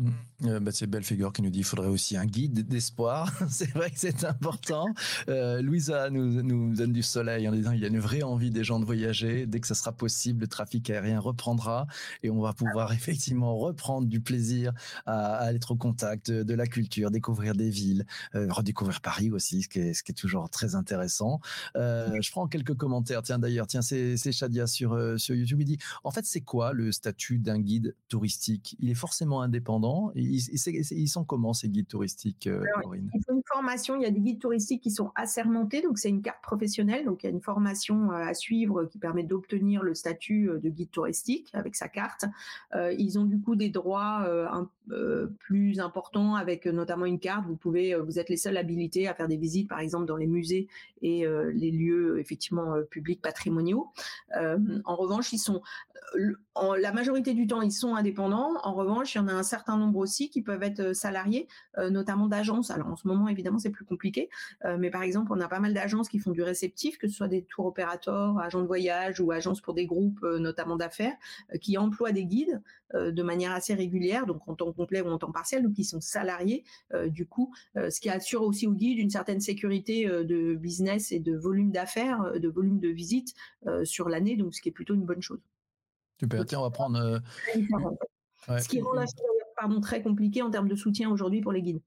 Mmh. 0.00 0.10
Euh, 0.46 0.60
bah, 0.60 0.70
c'est 0.72 0.86
Belfigure 0.86 1.32
qui 1.32 1.42
nous 1.42 1.50
dit 1.50 1.58
qu'il 1.58 1.66
faudrait 1.66 1.88
aussi 1.88 2.16
un 2.16 2.24
guide 2.24 2.66
d'espoir. 2.66 3.30
c'est 3.50 3.70
vrai 3.72 3.90
que 3.90 3.98
c'est 3.98 4.24
important. 4.24 4.86
Euh, 5.28 5.60
Louisa 5.60 6.08
nous, 6.08 6.74
donne 6.74 6.92
du 6.92 7.02
soleil 7.02 7.46
en 7.46 7.52
disant 7.52 7.72
qu'il 7.72 7.80
y 7.80 7.84
a 7.84 7.88
une 7.88 7.98
vraie 7.98 8.22
envie 8.22 8.50
des 8.50 8.64
gens 8.64 8.80
de 8.80 8.86
voyager. 8.86 9.46
Dès 9.46 9.60
que 9.60 9.66
ça 9.66 9.74
sera 9.74 9.92
possible, 9.92 10.40
le 10.40 10.48
trafic 10.48 10.88
aérien 10.88 11.20
reprendra 11.20 11.86
et 12.22 12.30
on 12.30 12.40
va 12.40 12.54
pouvoir 12.54 12.92
effectivement 12.94 13.58
reprendre 13.58 14.08
du 14.08 14.20
plaisir 14.20 14.72
à, 15.04 15.52
être 15.52 15.72
au 15.72 15.76
contact 15.76 16.30
de 16.30 16.54
la 16.54 16.66
culture, 16.66 17.10
découvrir 17.10 17.54
des 17.54 17.68
villes, 17.68 18.06
euh, 18.34 18.46
redécouvrir 18.50 19.00
Paris 19.02 19.30
aussi, 19.30 19.62
ce 19.62 19.68
qui 19.68 19.80
est, 19.80 20.12
toujours 20.16 20.50
très 20.50 20.74
intéressant. 20.74 21.40
Je 21.76 22.30
prends 22.30 22.48
quelques 22.48 22.74
commentaires. 22.74 23.22
Tiens, 23.22 23.38
d'ailleurs, 23.38 23.66
tiens, 23.66 23.82
c'est 23.82 24.32
Shadia 24.32 24.66
sur, 24.66 24.98
sur 25.18 25.34
YouTube. 25.34 25.60
Il 25.60 25.66
dit, 25.66 25.78
en 26.02 26.10
fait, 26.10 26.24
c'est 26.24 26.40
quoi 26.40 26.72
le 26.72 26.90
statut 26.90 27.38
d'un 27.38 27.60
guide 27.60 27.94
touristique? 28.08 28.76
Il 28.80 28.90
est 28.90 28.94
forcément 28.94 29.40
indépendant 29.42 29.89
ils, 30.14 31.08
sont 31.08 31.24
comment 31.24 31.52
ces 31.52 31.68
guides 31.68 31.88
touristiques, 31.88 32.46
euh, 32.46 32.64
Il 33.14 33.22
faut 33.24 33.32
une 33.32 33.42
formation. 33.46 33.96
Il 33.96 34.02
y 34.02 34.06
a 34.06 34.10
des 34.10 34.20
guides 34.20 34.40
touristiques 34.40 34.82
qui 34.82 34.90
sont 34.90 35.10
assermentés, 35.14 35.82
donc 35.82 35.98
c'est 35.98 36.08
une 36.08 36.22
carte 36.22 36.42
professionnelle. 36.42 37.04
Donc 37.04 37.22
il 37.22 37.26
y 37.26 37.28
a 37.28 37.32
une 37.32 37.40
formation 37.40 38.10
euh, 38.10 38.16
à 38.16 38.34
suivre 38.34 38.84
qui 38.84 38.98
permet 38.98 39.22
d'obtenir 39.22 39.82
le 39.82 39.94
statut 39.94 40.50
euh, 40.50 40.58
de 40.58 40.68
guide 40.68 40.90
touristique 40.90 41.50
avec 41.52 41.76
sa 41.76 41.88
carte. 41.88 42.24
ils 42.74 43.18
ont 43.18 43.24
du 43.24 43.40
coup 43.40 43.56
des 43.56 43.70
droits 43.70 44.26
plus 45.38 45.80
importants 45.80 46.34
avec 46.34 46.66
notamment 46.66 47.06
une 47.06 47.18
carte. 47.18 47.46
Vous 47.46 47.56
pouvez, 47.56 47.94
vous 47.94 48.18
êtes 48.18 48.28
les 48.28 48.36
seuls 48.36 48.56
habilités 48.56 49.08
à 49.08 49.14
faire 49.14 49.28
des 49.28 49.36
visites, 49.36 49.68
par 49.68 49.80
exemple 49.80 50.06
dans 50.06 50.16
les 50.16 50.26
musées 50.26 50.68
et 51.02 51.24
les 51.52 51.70
lieux 51.70 52.18
effectivement 52.18 52.74
publics 52.90 53.22
patrimoniaux. 53.22 53.88
en 54.34 54.96
revanche, 54.96 55.32
ils 55.32 55.38
sont 55.38 55.62
la 56.14 56.92
majorité 56.92 57.34
du 57.34 57.46
temps, 57.46 57.62
ils 57.62 57.72
sont 57.72 57.94
indépendants. 57.94 58.54
En 58.62 58.74
revanche, 58.74 59.14
il 59.14 59.18
y 59.18 59.20
en 59.20 59.28
a 59.28 59.32
un 59.32 59.42
certain 59.42 59.69
nombre 59.76 59.98
aussi 59.98 60.30
qui 60.30 60.42
peuvent 60.42 60.62
être 60.62 60.80
euh, 60.80 60.94
salariés, 60.94 61.48
euh, 61.78 61.90
notamment 61.90 62.26
d'agences. 62.26 62.70
Alors 62.70 62.88
en 62.88 62.96
ce 62.96 63.06
moment, 63.06 63.28
évidemment, 63.28 63.58
c'est 63.58 63.70
plus 63.70 63.84
compliqué, 63.84 64.28
euh, 64.64 64.76
mais 64.78 64.90
par 64.90 65.02
exemple, 65.02 65.32
on 65.32 65.40
a 65.40 65.48
pas 65.48 65.60
mal 65.60 65.74
d'agences 65.74 66.08
qui 66.08 66.18
font 66.18 66.30
du 66.30 66.42
réceptif, 66.42 66.98
que 66.98 67.08
ce 67.08 67.14
soit 67.14 67.28
des 67.28 67.42
tours 67.42 67.66
opérateurs, 67.66 68.38
agents 68.38 68.62
de 68.62 68.66
voyage 68.66 69.20
ou 69.20 69.30
agences 69.30 69.60
pour 69.60 69.74
des 69.74 69.86
groupes, 69.86 70.22
notamment 70.22 70.76
d'affaires, 70.76 71.14
qui 71.60 71.78
emploient 71.78 72.12
des 72.12 72.24
guides 72.24 72.62
de 72.94 73.22
manière 73.22 73.52
assez 73.52 73.74
régulière, 73.74 74.26
donc 74.26 74.46
en 74.48 74.54
temps 74.54 74.72
complet 74.72 75.00
ou 75.00 75.08
en 75.08 75.18
temps 75.18 75.32
partiel, 75.32 75.66
ou 75.66 75.72
qui 75.72 75.84
sont 75.84 76.00
salariés. 76.00 76.64
du 77.06 77.26
coup, 77.26 77.52
ce 77.74 78.00
qui 78.00 78.08
assure 78.10 78.42
aussi 78.42 78.66
aux 78.66 78.72
guides 78.72 78.98
une 78.98 79.10
certaine 79.10 79.40
sécurité 79.40 80.06
de 80.06 80.54
business 80.54 81.12
et 81.12 81.20
de 81.20 81.36
volume 81.36 81.70
d'affaires, 81.70 82.32
de 82.38 82.48
volume 82.48 82.80
de 82.80 82.88
visites 82.88 83.34
sur 83.84 84.08
l'année, 84.08 84.36
donc 84.36 84.54
ce 84.54 84.60
qui 84.60 84.68
est 84.68 84.72
plutôt 84.72 84.94
une 84.94 85.04
bonne 85.04 85.22
chose. 85.22 85.40
Super, 86.20 86.44
tiens, 86.44 86.60
on 86.60 86.62
va 86.62 86.70
prendre. 86.70 87.20
Ce 87.54 88.68
qui 88.68 88.80
rend 88.80 88.92
la 88.94 89.06
pardon, 89.60 89.80
très 89.80 90.02
compliqué 90.02 90.42
en 90.42 90.50
termes 90.50 90.68
de 90.68 90.74
soutien 90.74 91.10
aujourd'hui 91.10 91.40
pour 91.42 91.52
les 91.52 91.62
guides. 91.62 91.82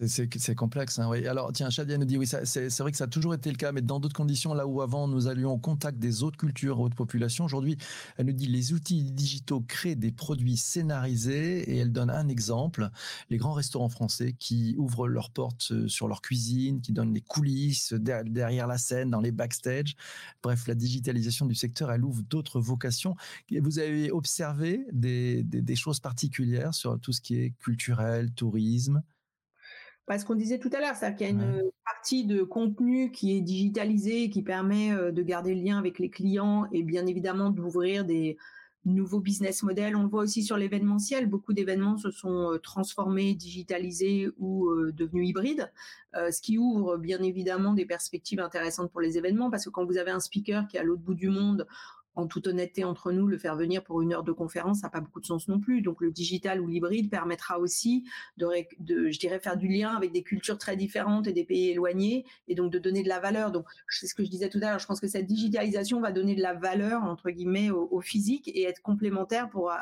C'est 0.00 0.54
complexe. 0.56 0.98
Hein, 0.98 1.08
oui. 1.08 1.26
Alors, 1.28 1.52
tiens, 1.52 1.70
Shadia 1.70 1.96
nous 1.98 2.04
dit 2.04 2.18
oui, 2.18 2.26
c'est 2.26 2.78
vrai 2.78 2.90
que 2.90 2.96
ça 2.96 3.04
a 3.04 3.06
toujours 3.06 3.32
été 3.32 3.48
le 3.48 3.56
cas, 3.56 3.70
mais 3.70 3.80
dans 3.80 4.00
d'autres 4.00 4.16
conditions, 4.16 4.52
là 4.52 4.66
où 4.66 4.82
avant 4.82 5.06
nous 5.06 5.28
allions 5.28 5.52
au 5.52 5.58
contact 5.58 5.98
des 6.00 6.24
autres 6.24 6.36
cultures, 6.36 6.80
autres 6.80 6.96
populations, 6.96 7.44
aujourd'hui, 7.44 7.76
elle 8.16 8.26
nous 8.26 8.32
dit 8.32 8.48
les 8.48 8.72
outils 8.72 9.12
digitaux 9.12 9.60
créent 9.60 9.94
des 9.94 10.10
produits 10.10 10.56
scénarisés 10.56 11.70
et 11.70 11.78
elle 11.78 11.92
donne 11.92 12.10
un 12.10 12.28
exemple 12.28 12.90
les 13.30 13.36
grands 13.36 13.52
restaurants 13.52 13.88
français 13.88 14.34
qui 14.36 14.74
ouvrent 14.78 15.06
leurs 15.06 15.30
portes 15.30 15.68
euh, 15.70 15.86
sur 15.86 16.08
leur 16.08 16.22
cuisine, 16.22 16.80
qui 16.80 16.92
donnent 16.92 17.14
les 17.14 17.20
coulisses 17.20 17.92
derrière 17.92 18.66
la 18.66 18.78
scène, 18.78 19.10
dans 19.10 19.20
les 19.20 19.32
backstage. 19.32 19.94
Bref, 20.42 20.66
la 20.66 20.74
digitalisation 20.74 21.46
du 21.46 21.54
secteur, 21.54 21.92
elle 21.92 22.04
ouvre 22.04 22.22
d'autres 22.22 22.60
vocations. 22.60 23.14
Vous 23.50 23.78
avez 23.78 24.10
observé 24.10 24.86
des 24.92 25.76
choses 25.76 26.00
particulières 26.00 26.74
sur 26.74 26.98
tout 26.98 27.12
ce 27.12 27.20
qui 27.20 27.36
est 27.36 27.50
culturel, 27.60 28.32
tourisme? 28.32 29.02
Parce 30.06 30.24
qu'on 30.24 30.34
disait 30.34 30.58
tout 30.58 30.70
à 30.72 30.80
l'heure, 30.80 30.94
c'est-à-dire 30.94 31.16
qu'il 31.16 31.26
y 31.26 31.30
a 31.30 31.32
une 31.32 31.70
partie 31.84 32.24
de 32.24 32.42
contenu 32.42 33.10
qui 33.10 33.36
est 33.36 33.40
digitalisé, 33.40 34.28
qui 34.30 34.42
permet 34.42 34.92
euh, 34.92 35.12
de 35.12 35.22
garder 35.22 35.54
le 35.54 35.62
lien 35.62 35.78
avec 35.78 35.98
les 35.98 36.10
clients 36.10 36.66
et 36.72 36.82
bien 36.82 37.06
évidemment 37.06 37.50
d'ouvrir 37.50 38.04
des 38.04 38.36
nouveaux 38.84 39.20
business 39.20 39.62
models. 39.62 39.96
On 39.96 40.02
le 40.02 40.08
voit 40.08 40.22
aussi 40.22 40.42
sur 40.42 40.58
l'événementiel. 40.58 41.26
Beaucoup 41.26 41.54
d'événements 41.54 41.96
se 41.96 42.10
sont 42.10 42.52
euh, 42.52 42.58
transformés, 42.58 43.34
digitalisés 43.34 44.28
ou 44.38 44.68
euh, 44.68 44.92
devenus 44.92 45.30
hybrides, 45.30 45.72
ce 46.14 46.40
qui 46.40 46.58
ouvre 46.58 46.96
bien 46.96 47.22
évidemment 47.22 47.72
des 47.72 47.86
perspectives 47.86 48.40
intéressantes 48.40 48.92
pour 48.92 49.00
les 49.00 49.18
événements 49.18 49.50
parce 49.50 49.64
que 49.64 49.70
quand 49.70 49.84
vous 49.84 49.98
avez 49.98 50.12
un 50.12 50.20
speaker 50.20 50.68
qui 50.68 50.76
est 50.76 50.80
à 50.80 50.84
l'autre 50.84 51.02
bout 51.02 51.14
du 51.14 51.28
monde, 51.28 51.66
en 52.16 52.26
toute 52.26 52.46
honnêteté 52.46 52.84
entre 52.84 53.12
nous, 53.12 53.26
le 53.26 53.38
faire 53.38 53.56
venir 53.56 53.82
pour 53.82 54.02
une 54.02 54.12
heure 54.12 54.24
de 54.24 54.32
conférence, 54.32 54.80
ça 54.80 54.86
n'a 54.86 54.90
pas 54.90 55.00
beaucoup 55.00 55.20
de 55.20 55.26
sens 55.26 55.48
non 55.48 55.60
plus. 55.60 55.82
Donc 55.82 56.00
le 56.00 56.10
digital 56.10 56.60
ou 56.60 56.66
l'hybride 56.66 57.10
permettra 57.10 57.58
aussi 57.58 58.04
de, 58.36 58.48
je 58.80 59.18
dirais, 59.18 59.40
faire 59.40 59.56
du 59.56 59.68
lien 59.68 59.94
avec 59.94 60.12
des 60.12 60.22
cultures 60.22 60.58
très 60.58 60.76
différentes 60.76 61.26
et 61.26 61.32
des 61.32 61.44
pays 61.44 61.70
éloignés, 61.70 62.24
et 62.48 62.54
donc 62.54 62.72
de 62.72 62.78
donner 62.78 63.02
de 63.02 63.08
la 63.08 63.20
valeur. 63.20 63.50
Donc 63.50 63.66
c'est 63.88 64.06
ce 64.06 64.14
que 64.14 64.24
je 64.24 64.30
disais 64.30 64.48
tout 64.48 64.58
à 64.62 64.70
l'heure. 64.70 64.78
Je 64.78 64.86
pense 64.86 65.00
que 65.00 65.08
cette 65.08 65.26
digitalisation 65.26 66.00
va 66.00 66.12
donner 66.12 66.34
de 66.34 66.42
la 66.42 66.54
valeur 66.54 67.02
entre 67.04 67.30
guillemets 67.30 67.70
au, 67.70 68.00
physique 68.00 68.48
et 68.48 68.64
être 68.64 68.82
complémentaire 68.82 69.48
pour 69.48 69.72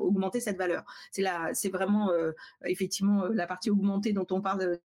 augmenter 0.00 0.40
cette 0.40 0.56
valeur. 0.56 0.84
C'est 1.10 1.22
là, 1.22 1.50
c'est 1.52 1.68
vraiment 1.68 2.10
euh, 2.10 2.32
effectivement 2.64 3.24
euh, 3.24 3.30
la 3.32 3.46
partie 3.46 3.70
augmentée 3.70 4.12
dont 4.12 4.26
on 4.30 4.40
parle 4.40 4.78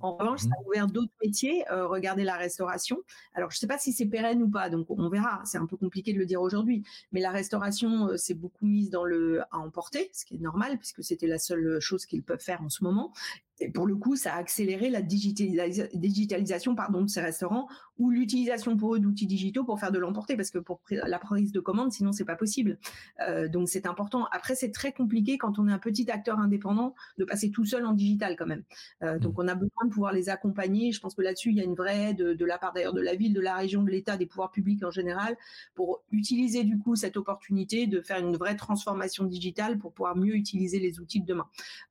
en 0.00 0.16
revanche, 0.16 0.40
ça 0.40 0.48
mmh. 0.48 0.52
a 0.52 0.68
ouvert 0.68 0.86
d'autres 0.86 1.12
métiers. 1.22 1.64
Euh, 1.70 1.86
regardez 1.86 2.24
la 2.24 2.36
restauration. 2.36 2.98
Alors, 3.34 3.50
je 3.50 3.56
ne 3.56 3.60
sais 3.60 3.66
pas 3.66 3.78
si 3.78 3.92
c'est 3.92 4.06
pérenne 4.06 4.42
ou 4.42 4.48
pas, 4.48 4.70
donc 4.70 4.86
on 4.90 5.08
verra. 5.08 5.42
C'est 5.44 5.58
un 5.58 5.66
peu 5.66 5.76
compliqué 5.76 6.12
de 6.12 6.18
le 6.18 6.26
dire 6.26 6.40
aujourd'hui. 6.40 6.82
Mais 7.12 7.20
la 7.20 7.30
restauration 7.30 8.08
euh, 8.08 8.16
s'est 8.16 8.34
beaucoup 8.34 8.66
mise 8.66 8.90
dans 8.90 9.04
le 9.04 9.42
à 9.50 9.58
emporter, 9.58 10.10
ce 10.12 10.24
qui 10.24 10.36
est 10.36 10.40
normal 10.40 10.78
puisque 10.78 11.02
c'était 11.02 11.26
la 11.26 11.38
seule 11.38 11.80
chose 11.80 12.06
qu'ils 12.06 12.22
peuvent 12.22 12.40
faire 12.40 12.62
en 12.62 12.68
ce 12.68 12.84
moment. 12.84 13.12
Et 13.60 13.68
pour 13.70 13.86
le 13.86 13.94
coup, 13.94 14.16
ça 14.16 14.34
a 14.34 14.38
accéléré 14.38 14.88
la 14.88 15.02
digitalisation 15.02 16.74
pardon, 16.74 17.02
de 17.02 17.08
ces 17.08 17.20
restaurants 17.20 17.68
ou 17.98 18.10
l'utilisation 18.10 18.76
pour 18.76 18.94
eux 18.94 18.98
d'outils 18.98 19.26
digitaux 19.26 19.64
pour 19.64 19.78
faire 19.78 19.92
de 19.92 19.98
l'emporter, 19.98 20.34
parce 20.34 20.50
que 20.50 20.58
pour 20.58 20.80
la 20.90 21.18
prise 21.18 21.52
de 21.52 21.60
commande, 21.60 21.92
sinon 21.92 22.12
c'est 22.12 22.24
pas 22.24 22.36
possible. 22.36 22.78
Euh, 23.20 23.48
donc 23.48 23.68
c'est 23.68 23.86
important. 23.86 24.26
Après, 24.32 24.54
c'est 24.54 24.70
très 24.70 24.92
compliqué 24.92 25.36
quand 25.36 25.58
on 25.58 25.68
est 25.68 25.72
un 25.72 25.78
petit 25.78 26.10
acteur 26.10 26.38
indépendant 26.38 26.94
de 27.18 27.24
passer 27.26 27.50
tout 27.50 27.66
seul 27.66 27.84
en 27.84 27.92
digital 27.92 28.36
quand 28.36 28.46
même. 28.46 28.64
Euh, 29.02 29.18
donc 29.18 29.36
mmh. 29.36 29.42
on 29.42 29.48
a 29.48 29.54
besoin 29.54 29.84
de 29.84 29.90
pouvoir 29.90 30.12
les 30.14 30.30
accompagner. 30.30 30.92
Je 30.92 31.00
pense 31.00 31.14
que 31.14 31.20
là-dessus, 31.20 31.50
il 31.50 31.56
y 31.56 31.60
a 31.60 31.64
une 31.64 31.74
vraie 31.74 32.10
aide 32.10 32.22
de, 32.22 32.44
la 32.46 32.56
part 32.56 32.72
d'ailleurs 32.72 32.94
de 32.94 33.02
la 33.02 33.14
ville, 33.14 33.34
de 33.34 33.40
la 33.40 33.54
région, 33.54 33.82
de 33.82 33.90
l'État, 33.90 34.16
des 34.16 34.26
pouvoirs 34.26 34.50
publics 34.50 34.82
en 34.82 34.90
général, 34.90 35.36
pour 35.74 36.02
utiliser 36.10 36.64
du 36.64 36.78
coup 36.78 36.96
cette 36.96 37.18
opportunité 37.18 37.86
de 37.86 38.00
faire 38.00 38.18
une 38.18 38.36
vraie 38.36 38.56
transformation 38.56 39.24
digitale 39.24 39.78
pour 39.78 39.92
pouvoir 39.92 40.16
mieux 40.16 40.34
utiliser 40.36 40.78
les 40.78 41.00
outils 41.00 41.20
de 41.20 41.26
demain. 41.26 41.46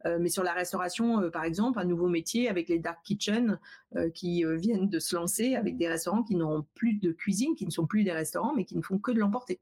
Euh, 0.05 0.17
mais 0.19 0.29
sur 0.29 0.43
la 0.43 0.53
restauration, 0.53 1.29
par 1.29 1.43
exemple, 1.43 1.59
un 1.60 1.86
nouveau 1.86 2.08
métier 2.08 2.50
avec 2.50 2.69
les 2.69 2.80
dark 2.80 3.00
kitchens 3.04 3.60
euh, 3.95 4.10
qui 4.10 4.45
euh, 4.45 4.56
viennent 4.56 4.89
de 4.89 5.00
se 5.00 5.15
lancer 5.15 5.56
avec 5.56 5.78
des 5.78 5.88
restaurants 5.88 6.24
qui 6.24 6.36
n'ont 6.36 6.65
plus 6.76 6.93
de 6.93 7.12
cuisine, 7.12 7.56
qui 7.56 7.65
ne 7.65 7.72
sont 7.72 7.86
plus 7.86 8.04
des 8.04 8.12
restaurants, 8.12 8.54
mais 8.56 8.65
qui 8.65 8.78
ne 8.78 8.82
font 8.82 8.98
que 8.98 9.12
de 9.12 9.19
l'emporter. 9.19 9.60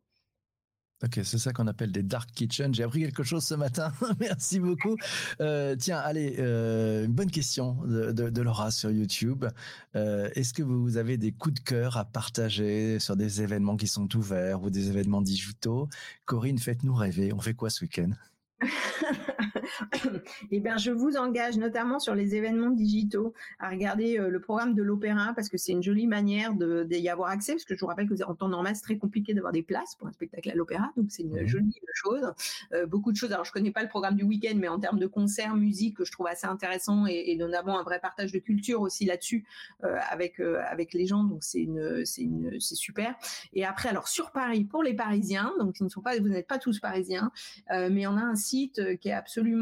Ok, 1.03 1.19
c'est 1.23 1.37
ça 1.37 1.53
qu'on 1.53 1.67
appelle 1.67 1.91
des 1.91 2.01
dark 2.01 2.31
kitchens. 2.31 2.73
J'ai 2.73 2.81
appris 2.81 3.01
quelque 3.01 3.21
chose 3.21 3.43
ce 3.43 3.53
matin. 3.53 3.91
Merci 4.19 4.59
beaucoup. 4.59 4.95
Euh, 5.41 5.75
tiens, 5.75 5.99
allez, 5.99 6.39
une 6.39 7.13
bonne 7.13 7.29
question 7.29 7.77
de, 7.85 8.41
Laura 8.41 8.71
sur 8.71 8.89
YouTube. 8.89 9.45
Est-ce 9.93 10.55
que 10.55 10.63
vous 10.63 10.97
avez 10.97 11.17
des 11.17 11.31
coups 11.31 11.53
de 11.53 11.59
cœur 11.59 11.97
à 11.97 12.05
partager 12.05 12.97
sur 12.97 13.15
des 13.15 13.43
événements 13.43 13.77
qui 13.77 13.87
sont 13.87 14.15
ouverts 14.15 14.63
ou 14.63 14.71
des 14.71 14.89
événements 14.89 15.21
digitaux? 15.21 15.87
Corinne, 16.25 16.57
faites-nous 16.57 16.95
rêver. 16.95 17.31
On 17.31 17.39
fait 17.39 17.53
quoi 17.53 17.69
ce 17.69 17.85
week-end? 17.85 18.13
eh 20.51 20.59
bien, 20.59 20.77
je 20.77 20.91
vous 20.91 21.17
engage 21.17 21.57
notamment 21.57 21.99
sur 21.99 22.15
les 22.15 22.35
événements 22.35 22.71
digitaux 22.71 23.33
à 23.59 23.69
regarder 23.69 24.17
le 24.17 24.39
programme 24.39 24.73
de 24.73 24.83
l'opéra 24.83 25.33
parce 25.35 25.49
que 25.49 25.57
c'est 25.57 25.71
une 25.71 25.83
jolie 25.83 26.07
manière 26.07 26.53
d'y 26.53 27.09
avoir 27.09 27.29
accès 27.29 27.53
parce 27.53 27.65
que 27.65 27.75
je 27.75 27.79
vous 27.79 27.87
rappelle 27.87 28.07
que 28.07 28.23
en 28.23 28.35
temps 28.35 28.49
normal, 28.49 28.75
c'est 28.75 28.81
très 28.81 28.97
compliqué 28.97 29.33
d'avoir 29.33 29.53
des 29.53 29.63
places 29.63 29.95
pour 29.95 30.07
un 30.07 30.11
spectacle 30.11 30.49
à 30.49 30.55
l'opéra, 30.55 30.91
donc 30.95 31.07
c'est 31.09 31.23
une 31.23 31.41
mmh 31.41 31.47
jolie 31.47 31.75
chose. 31.93 32.33
beaucoup 32.87 33.11
de 33.11 33.17
choses. 33.17 33.31
Alors, 33.31 33.45
je 33.45 33.51
connais 33.51 33.71
pas 33.71 33.81
le 33.81 33.89
programme 33.89 34.15
du 34.15 34.23
week-end, 34.23 34.55
mais 34.55 34.67
en 34.67 34.79
termes 34.79 34.99
de 34.99 35.07
concerts, 35.07 35.55
musique, 35.55 36.03
je 36.03 36.11
trouve 36.11 36.27
assez 36.27 36.47
intéressant 36.47 37.07
et, 37.07 37.31
et 37.31 37.37
nous 37.37 37.53
avons 37.53 37.77
un 37.77 37.83
vrai 37.83 37.99
partage 37.99 38.31
de 38.31 38.39
culture 38.39 38.81
aussi 38.81 39.05
là-dessus 39.05 39.45
avec 39.81 40.39
avec 40.39 40.93
les 40.93 41.05
gens. 41.05 41.23
Donc, 41.23 41.43
c'est 41.43 41.61
une 41.61 42.05
c'est 42.05 42.23
une 42.23 42.59
c'est 42.59 42.75
super. 42.75 43.15
Et 43.53 43.65
après, 43.65 43.89
alors 43.89 44.07
sur 44.07 44.31
Paris 44.31 44.63
pour 44.63 44.83
les 44.83 44.93
Parisiens, 44.93 45.53
donc 45.59 45.79
ils 45.79 45.83
ne 45.83 45.89
sont 45.89 46.01
pas, 46.01 46.17
vous 46.19 46.29
n'êtes 46.29 46.47
pas 46.47 46.59
tous 46.59 46.79
parisiens, 46.79 47.31
mais 47.69 48.07
on 48.07 48.17
a 48.17 48.21
un 48.21 48.35
site 48.35 48.97
qui 48.99 49.09
est 49.09 49.13
absolument 49.13 49.56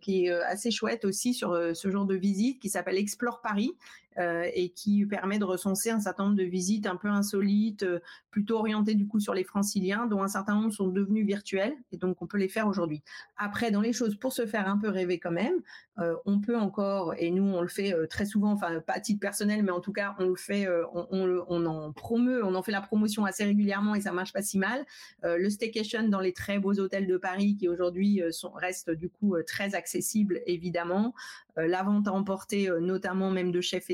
qui 0.00 0.26
est 0.26 0.30
assez 0.30 0.70
chouette 0.70 1.04
aussi 1.04 1.34
sur 1.34 1.54
ce 1.74 1.90
genre 1.90 2.06
de 2.06 2.14
visite 2.14 2.60
qui 2.60 2.68
s'appelle 2.68 2.96
Explore 2.96 3.40
Paris. 3.40 3.76
euh, 3.76 3.99
et 4.16 4.70
qui 4.70 5.06
permet 5.06 5.38
de 5.38 5.44
recenser 5.44 5.90
un 5.90 6.00
certain 6.00 6.24
nombre 6.24 6.36
de 6.36 6.44
visites 6.44 6.86
un 6.86 6.96
peu 6.96 7.08
insolites, 7.08 7.82
euh, 7.82 8.00
plutôt 8.30 8.58
orientées 8.58 8.94
du 8.94 9.06
coup 9.06 9.20
sur 9.20 9.34
les 9.34 9.44
franciliens, 9.44 10.06
dont 10.06 10.22
un 10.22 10.28
certain 10.28 10.54
nombre 10.54 10.72
sont 10.72 10.88
devenus 10.88 11.26
virtuels 11.26 11.74
et 11.92 11.96
donc 11.96 12.22
on 12.22 12.26
peut 12.26 12.38
les 12.38 12.48
faire 12.48 12.66
aujourd'hui. 12.68 13.02
Après, 13.36 13.70
dans 13.70 13.80
les 13.80 13.92
choses 13.92 14.16
pour 14.16 14.32
se 14.32 14.46
faire 14.46 14.68
un 14.68 14.78
peu 14.78 14.88
rêver 14.88 15.18
quand 15.18 15.32
même, 15.32 15.54
euh, 15.98 16.14
on 16.26 16.40
peut 16.40 16.56
encore, 16.56 17.14
et 17.18 17.30
nous 17.30 17.42
on 17.42 17.60
le 17.60 17.68
fait 17.68 17.94
très 18.08 18.24
souvent, 18.24 18.52
enfin 18.52 18.80
pas 18.80 18.94
à 18.94 19.00
titre 19.00 19.20
personnel, 19.20 19.62
mais 19.62 19.72
en 19.72 19.80
tout 19.80 19.92
cas 19.92 20.14
on 20.18 20.28
le 20.28 20.36
fait, 20.36 20.66
on, 20.92 21.66
en 21.66 21.92
promeut, 21.92 22.44
on 22.44 22.54
en 22.54 22.62
fait 22.62 22.72
la 22.72 22.80
promotion 22.80 23.24
assez 23.24 23.44
régulièrement 23.44 23.94
et 23.94 24.00
ça 24.00 24.12
marche 24.12 24.32
pas 24.32 24.42
si 24.42 24.58
mal. 24.58 24.84
le 25.22 25.50
staycation 25.50 26.08
dans 26.08 26.20
les 26.20 26.32
très 26.32 26.58
beaux 26.58 26.78
hôtels 26.78 27.06
de 27.06 27.16
Paris 27.16 27.56
qui 27.56 27.68
aujourd'hui 27.68 28.22
restent 28.54 28.90
du 28.90 29.08
coup 29.08 29.36
très 29.46 29.74
accessibles 29.74 30.40
évidemment. 30.46 31.14
la 31.56 31.82
vente 31.82 32.06
à 32.08 32.12
emporter, 32.12 32.70
notamment 32.80 33.30
même 33.30 33.50
de 33.50 33.60
chefs 33.60 33.90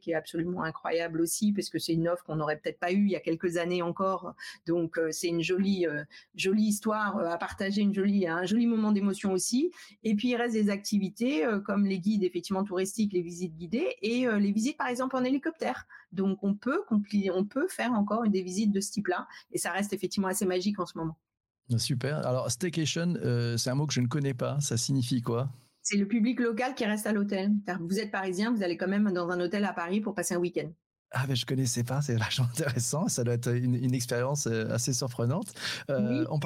qui 0.00 0.10
est 0.10 0.14
absolument 0.14 0.62
incroyable 0.62 1.20
aussi 1.20 1.52
parce 1.52 1.68
que 1.68 1.78
c'est 1.78 1.92
une 1.92 2.08
offre 2.08 2.24
qu'on 2.24 2.36
n'aurait 2.36 2.58
peut-être 2.58 2.78
pas 2.78 2.92
eue 2.92 3.04
il 3.04 3.10
y 3.10 3.16
a 3.16 3.20
quelques 3.20 3.56
années 3.56 3.82
encore. 3.82 4.34
Donc 4.66 4.98
euh, 4.98 5.08
c'est 5.10 5.28
une 5.28 5.42
jolie 5.42 5.86
euh, 5.86 6.04
jolie 6.34 6.64
histoire 6.64 7.18
euh, 7.18 7.26
à 7.26 7.36
partager, 7.38 7.82
une 7.82 7.94
jolie 7.94 8.26
un 8.26 8.44
joli 8.44 8.66
moment 8.66 8.92
d'émotion 8.92 9.32
aussi. 9.32 9.70
Et 10.02 10.14
puis 10.14 10.28
il 10.28 10.36
reste 10.36 10.54
des 10.54 10.70
activités 10.70 11.44
comme 11.64 11.86
les 11.86 11.98
guides 11.98 12.22
effectivement 12.22 12.64
touristiques, 12.64 13.12
les 13.12 13.22
visites 13.22 13.54
guidées 13.54 13.96
et 14.02 14.26
les 14.26 14.52
visites 14.52 14.76
par 14.76 14.88
exemple 14.88 15.16
en 15.16 15.24
hélicoptère. 15.24 15.86
Donc 16.12 16.42
on 16.42 16.54
peut 16.54 16.84
on 16.90 17.44
peut 17.44 17.68
faire 17.68 17.92
encore 17.92 18.28
des 18.28 18.42
visites 18.42 18.72
de 18.72 18.80
ce 18.80 18.90
type-là 18.92 19.26
et 19.52 19.58
ça 19.58 19.72
reste 19.72 19.92
effectivement 19.92 20.28
assez 20.28 20.46
magique 20.46 20.78
en 20.78 20.86
ce 20.86 20.96
moment. 20.96 21.16
Super. 21.76 22.26
Alors 22.26 22.50
staycation, 22.50 23.14
c'est 23.56 23.70
un 23.70 23.74
mot 23.74 23.86
que 23.86 23.92
je 23.92 24.00
ne 24.00 24.06
connais 24.06 24.34
pas. 24.34 24.58
Ça 24.60 24.76
signifie 24.76 25.20
quoi? 25.20 25.50
C'est 25.88 25.96
le 25.96 26.06
public 26.06 26.38
local 26.40 26.74
qui 26.74 26.84
reste 26.84 27.06
à 27.06 27.12
l'hôtel. 27.12 27.50
Vous 27.80 27.98
êtes 27.98 28.10
parisien, 28.10 28.52
vous 28.52 28.62
allez 28.62 28.76
quand 28.76 28.88
même 28.88 29.10
dans 29.10 29.30
un 29.30 29.40
hôtel 29.40 29.64
à 29.64 29.72
Paris 29.72 30.02
pour 30.02 30.14
passer 30.14 30.34
un 30.34 30.38
week-end. 30.38 30.70
Ah 31.12 31.26
ben 31.26 31.34
je 31.34 31.46
connaissais 31.46 31.82
pas, 31.82 32.02
c'est 32.02 32.16
vachement 32.18 32.44
intéressant. 32.44 33.08
Ça 33.08 33.24
doit 33.24 33.34
être 33.34 33.48
une, 33.54 33.94
expérience 33.94 34.46
euh, 34.46 34.68
assez 34.68 34.92
surprenante. 34.92 35.54
Euh, 35.88 36.26
oui. 36.26 36.38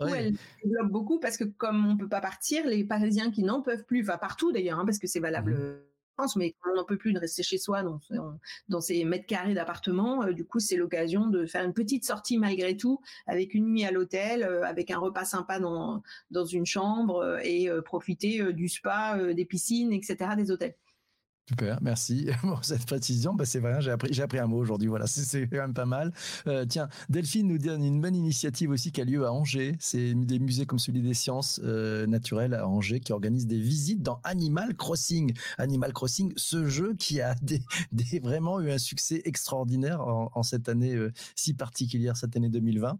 On 0.00 0.06
Elle 0.06 0.36
développe 0.62 0.92
beaucoup 0.92 1.18
parce 1.18 1.36
que 1.36 1.42
comme 1.42 1.84
on 1.84 1.96
peut 1.96 2.08
pas 2.08 2.20
partir, 2.20 2.64
les 2.64 2.84
Parisiens 2.84 3.32
qui 3.32 3.42
n'en 3.42 3.60
peuvent 3.60 3.84
plus, 3.84 4.02
enfin 4.02 4.18
partout 4.18 4.52
d'ailleurs, 4.52 4.78
hein, 4.78 4.84
parce 4.86 4.98
que 4.98 5.08
c'est 5.08 5.20
valable. 5.20 5.54
Mmh 5.54 5.95
mais 6.36 6.54
on 6.70 6.74
n'en 6.74 6.84
peut 6.84 6.96
plus 6.96 7.12
de 7.12 7.18
rester 7.18 7.42
chez 7.42 7.58
soi 7.58 7.82
dans, 8.68 8.80
ces 8.80 9.04
mètres 9.04 9.26
carrés 9.26 9.54
d'appartement, 9.54 10.24
euh, 10.24 10.32
du 10.32 10.44
coup, 10.44 10.60
c'est 10.60 10.76
l'occasion 10.76 11.26
de 11.26 11.46
faire 11.46 11.64
une 11.64 11.74
petite 11.74 12.04
sortie 12.04 12.38
malgré 12.38 12.76
tout, 12.76 13.00
avec 13.26 13.54
une 13.54 13.66
nuit 13.66 13.84
à 13.84 13.90
l'hôtel, 13.90 14.42
euh, 14.42 14.64
avec 14.64 14.90
un 14.90 14.98
repas 14.98 15.24
sympa 15.24 15.58
dans, 15.58 16.02
une 16.46 16.66
chambre 16.66 17.22
euh, 17.22 17.38
et 17.42 17.68
profiter 17.84 18.52
du 18.52 18.68
spa, 18.68 19.18
des 19.34 19.44
piscines, 19.44 19.92
etc., 19.92 20.30
des 20.36 20.50
hôtels. 20.50 20.74
Super, 21.48 21.78
merci 21.80 22.26
pour 22.40 22.64
cette 22.64 22.86
précision. 22.86 23.34
Bah, 23.34 23.44
c'est 23.44 23.60
vrai, 23.60 23.80
j'ai 23.80 23.92
appris, 23.92 24.12
j'ai 24.12 24.22
appris 24.22 24.38
un 24.38 24.46
mot 24.46 24.58
aujourd'hui. 24.58 24.88
Voilà, 24.88 25.06
c'est 25.06 25.48
quand 25.48 25.58
même 25.58 25.74
pas 25.74 25.86
mal. 25.86 26.12
Euh, 26.48 26.64
tiens, 26.64 26.88
Delphine 27.08 27.46
nous 27.46 27.58
donne 27.58 27.84
une 27.84 28.00
bonne 28.00 28.16
initiative 28.16 28.70
aussi 28.70 28.90
qui 28.90 29.00
a 29.00 29.04
lieu 29.04 29.24
à 29.24 29.32
Angers. 29.32 29.76
C'est 29.78 30.14
des 30.14 30.40
musées 30.40 30.66
comme 30.66 30.80
celui 30.80 31.02
des 31.02 31.14
sciences 31.14 31.60
euh, 31.62 32.06
naturelles 32.06 32.54
à 32.54 32.66
Angers 32.66 32.98
qui 32.98 33.12
organisent 33.12 33.46
des 33.46 33.60
visites 33.60 34.02
dans 34.02 34.20
Animal 34.24 34.74
Crossing. 34.74 35.34
Animal 35.58 35.92
Crossing, 35.92 36.32
ce 36.36 36.66
jeu 36.66 36.94
qui 36.94 37.20
a 37.20 37.34
des, 37.42 37.62
des 37.92 38.18
vraiment 38.18 38.60
eu 38.60 38.72
un 38.72 38.78
succès 38.78 39.22
extraordinaire 39.24 40.00
en, 40.00 40.42
cette 40.42 40.68
année 40.68 40.94
euh, 40.94 41.12
si 41.36 41.54
particulière, 41.54 42.16
cette 42.16 42.36
année 42.36 42.48
2020. 42.48 42.98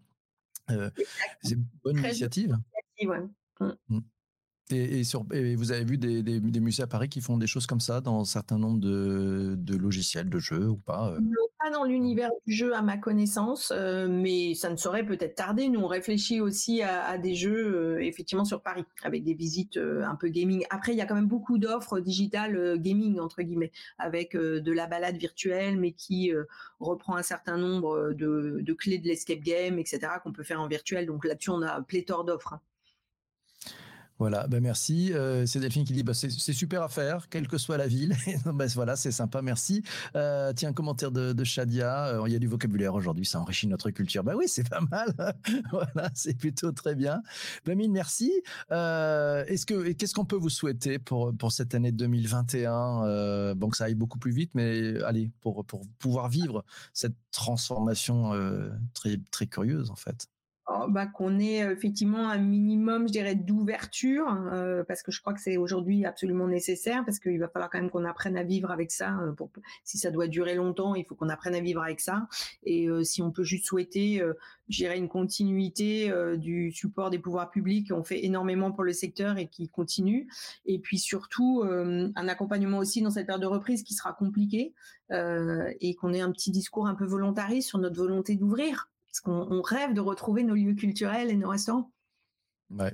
c'est 1.43 1.55
une 1.55 1.67
bonne 1.83 1.99
initiative. 1.99 2.57
ouais. 3.03 3.19
Mm. 3.89 4.01
Et, 4.70 5.02
vous 5.55 5.70
avez 5.70 5.85
vu 5.85 5.96
des, 5.96 6.61
musées 6.61 6.83
à 6.83 6.88
Paris 6.88 7.09
qui 7.09 7.20
font 7.20 7.37
des 7.38 7.46
choses 7.46 7.66
comme 7.66 7.79
ça 7.79 8.00
dans 8.00 8.20
un 8.20 8.24
certain 8.24 8.59
nombre 8.59 8.81
de, 8.81 9.76
logiciels, 9.76 10.29
de 10.29 10.38
jeux 10.40 10.68
ou 10.68 10.76
pas 10.76 11.11
euh? 11.11 11.20
Pas 11.62 11.70
dans 11.70 11.85
l'univers 11.85 12.31
du 12.46 12.52
jeu 12.52 12.74
à 12.74 12.83
ma 12.83 12.96
connaissance, 12.96 13.72
euh, 13.74 14.09
mais 14.09 14.55
ça 14.55 14.68
ne 14.68 14.76
saurait 14.76 15.07
peut-être 15.07 15.37
tarder. 15.37 15.68
Nous, 15.68 15.81
on 15.81 15.87
réfléchit 15.87 16.40
aussi 16.40 16.83
à, 16.83 17.16
des 17.16 17.35
jeux 17.35 17.76
euh, 17.76 18.02
effectivement 18.02 18.44
sur 18.44 18.61
Paris, 18.61 18.85
avec 19.05 19.22
des 19.22 19.35
visites 19.35 19.76
un 19.79 20.16
peu 20.16 20.29
gaming. 20.29 20.64
Après, 20.70 20.92
il 20.92 20.98
y 20.98 21.00
a 21.00 21.07
quand 21.07 21.14
même 21.14 21.29
beaucoup 21.29 21.59
d'offres 21.59 22.00
digitales 22.00 22.79
gaming, 22.81 23.20
entre 23.20 23.42
guillemets, 23.42 23.72
avec 23.98 24.37
de 24.37 24.72
la 24.72 24.87
balade 24.87 25.16
virtuelle, 25.16 25.79
mais 25.79 25.92
qui 25.92 26.33
reprend 26.81 27.14
un 27.14 27.22
certain 27.22 27.57
nombre 27.57 28.12
de, 28.14 28.59
de 28.61 28.72
clés 28.72 28.98
de 28.98 29.07
l'escape 29.07 29.40
game, 29.40 29.79
etc., 29.79 30.00
qu'on 30.24 30.33
peut 30.33 30.44
faire 30.44 30.61
en 30.61 30.66
virtuel. 30.66 31.07
Donc 31.07 31.24
là-dessus, 31.24 31.50
on 31.50 31.62
a 31.62 31.81
pléthore 31.83 32.24
d'offres. 32.24 32.55
Hein. 32.55 32.61
Voilà, 34.18 34.46
ben 34.46 34.62
merci. 34.62 35.12
Euh, 35.12 35.44
c'est 35.44 35.61
Delphine 35.61 35.85
qui 35.85 35.92
dit 35.92 36.02
bah, 36.02 36.14
c'est 36.14 36.31
super 36.31 36.83
à 36.83 36.88
faire, 36.88 37.29
quelle 37.29 37.48
que 37.48 37.59
soit 37.59 37.76
la 37.76 37.87
ville. 37.87 38.16
ben 38.46 38.66
voilà, 38.74 38.96
c'est 38.96 39.12
sympa, 39.12 39.42
merci. 39.42 39.83
Euh, 40.14 40.55
tiens, 40.55 40.72
commentaire 40.72 41.11
de, 41.11 41.44
Shadia. 41.44 42.07
Euh, 42.07 42.22
il 42.26 42.33
y 42.33 42.37
a 42.37 42.38
du 42.38 42.46
vocabulaire 42.46 42.94
aujourd'hui, 42.94 43.26
ça 43.26 43.40
enrichit 43.40 43.66
notre 43.66 43.90
culture. 43.90 44.24
Ben 44.24 44.35
oui, 44.35 44.44
c'est 44.48 44.68
pas 44.68 44.81
mal. 44.81 45.14
voilà, 45.70 46.11
c'est 46.14 46.37
plutôt 46.37 46.72
très 46.72 46.94
bien. 46.94 47.22
Ben 47.66 47.76
mine, 47.76 47.92
merci. 47.92 48.33
Euh, 48.72 49.44
est-ce 49.46 49.66
que 49.66 49.92
qu'est-ce 49.92 50.14
qu'on 50.14 50.24
peut 50.24 50.37
vous 50.37 50.48
souhaiter 50.48 50.98
pour 50.98 51.37
pour 51.37 51.52
cette 51.52 51.74
année 51.74 51.92
2021 51.92 53.05
euh, 53.05 53.55
Bon, 53.55 53.68
que 53.68 53.76
ça 53.76 53.85
aille 53.85 53.94
beaucoup 53.94 54.18
plus 54.18 54.33
vite, 54.33 54.52
mais 54.55 55.02
allez, 55.02 55.31
pour 55.42 55.64
pour 55.66 55.83
pouvoir 55.98 56.31
vivre 56.31 56.64
cette 56.94 57.16
transformation 57.33 58.33
très 58.94 59.18
très 59.31 59.46
curieuse 59.46 59.90
en 59.90 59.96
fait. 59.96 60.26
Oh, 60.68 60.87
bah, 60.88 61.07
qu'on 61.07 61.38
ait 61.38 61.62
euh, 61.62 61.72
effectivement 61.72 62.29
un 62.29 62.38
minimum, 62.38 63.07
je 63.07 63.12
dirais, 63.12 63.37
d'ouverture, 63.37 64.26
euh, 64.52 64.83
parce 64.83 65.05
que 65.05 65.12
je 65.12 65.20
crois 65.20 65.33
que 65.33 65.40
c'est 65.40 65.57
aujourd'hui 65.57 66.05
absolument 66.05 66.48
nécessaire, 66.48 67.05
parce 67.05 67.20
qu'il 67.20 67.38
va 67.38 67.46
falloir 67.46 67.70
quand 67.70 67.79
même 67.81 67.88
qu'on 67.88 68.05
apprenne 68.05 68.37
à 68.37 68.42
vivre 68.42 68.72
avec 68.72 68.90
ça. 68.90 69.16
Euh, 69.20 69.31
pour, 69.31 69.48
si 69.85 69.96
ça 69.96 70.11
doit 70.11 70.26
durer 70.26 70.57
longtemps, 70.57 70.96
il 70.96 71.05
faut 71.05 71.14
qu'on 71.14 71.29
apprenne 71.29 71.55
à 71.55 71.61
vivre 71.61 71.83
avec 71.83 72.00
ça. 72.00 72.26
Et 72.64 72.88
si 73.05 73.22
on 73.22 73.31
peut 73.31 73.44
juste 73.44 73.66
souhaiter, 73.66 74.20
je 74.68 74.76
dirais, 74.76 74.98
une 74.98 75.09
continuité 75.09 76.12
du 76.37 76.72
support 76.72 77.11
des 77.11 77.18
pouvoirs 77.18 77.50
publics, 77.50 77.92
on 77.92 78.02
fait 78.02 78.24
énormément 78.24 78.72
pour 78.72 78.83
le 78.83 78.92
secteur 78.92 79.38
et 79.38 79.48
qui 79.48 79.68
continue. 79.68 80.29
Et 80.64 80.79
puis 80.81 80.98
surtout, 80.98 81.62
un 81.64 82.29
accompagnement 82.29 82.79
aussi 82.79 83.02
dans 83.02 83.11
cette 83.11 83.26
période 83.26 83.42
de 83.42 83.46
reprise 83.46 83.83
qui 83.83 83.94
sera 83.94 84.12
compliquée, 84.12 84.74
et 85.11 85.94
qu'on 85.94 86.12
ait 86.12 86.20
un 86.20 86.33
petit 86.33 86.50
discours 86.50 86.87
un 86.87 86.94
peu 86.94 87.05
volontariste 87.05 87.68
sur 87.68 87.79
notre 87.79 87.96
volonté 87.96 88.35
d'ouvrir 88.35 88.88
parce 89.16 89.20
qu'on 89.20 89.62
rêve 89.62 89.94
de 89.94 90.00
retrouver 90.00 90.42
nos 90.42 90.55
lieux 90.55 90.74
culturels 90.74 91.31
et 91.31 91.37
nos 91.37 91.48
restaurants. 91.48 91.90
Ouais. 92.70 92.92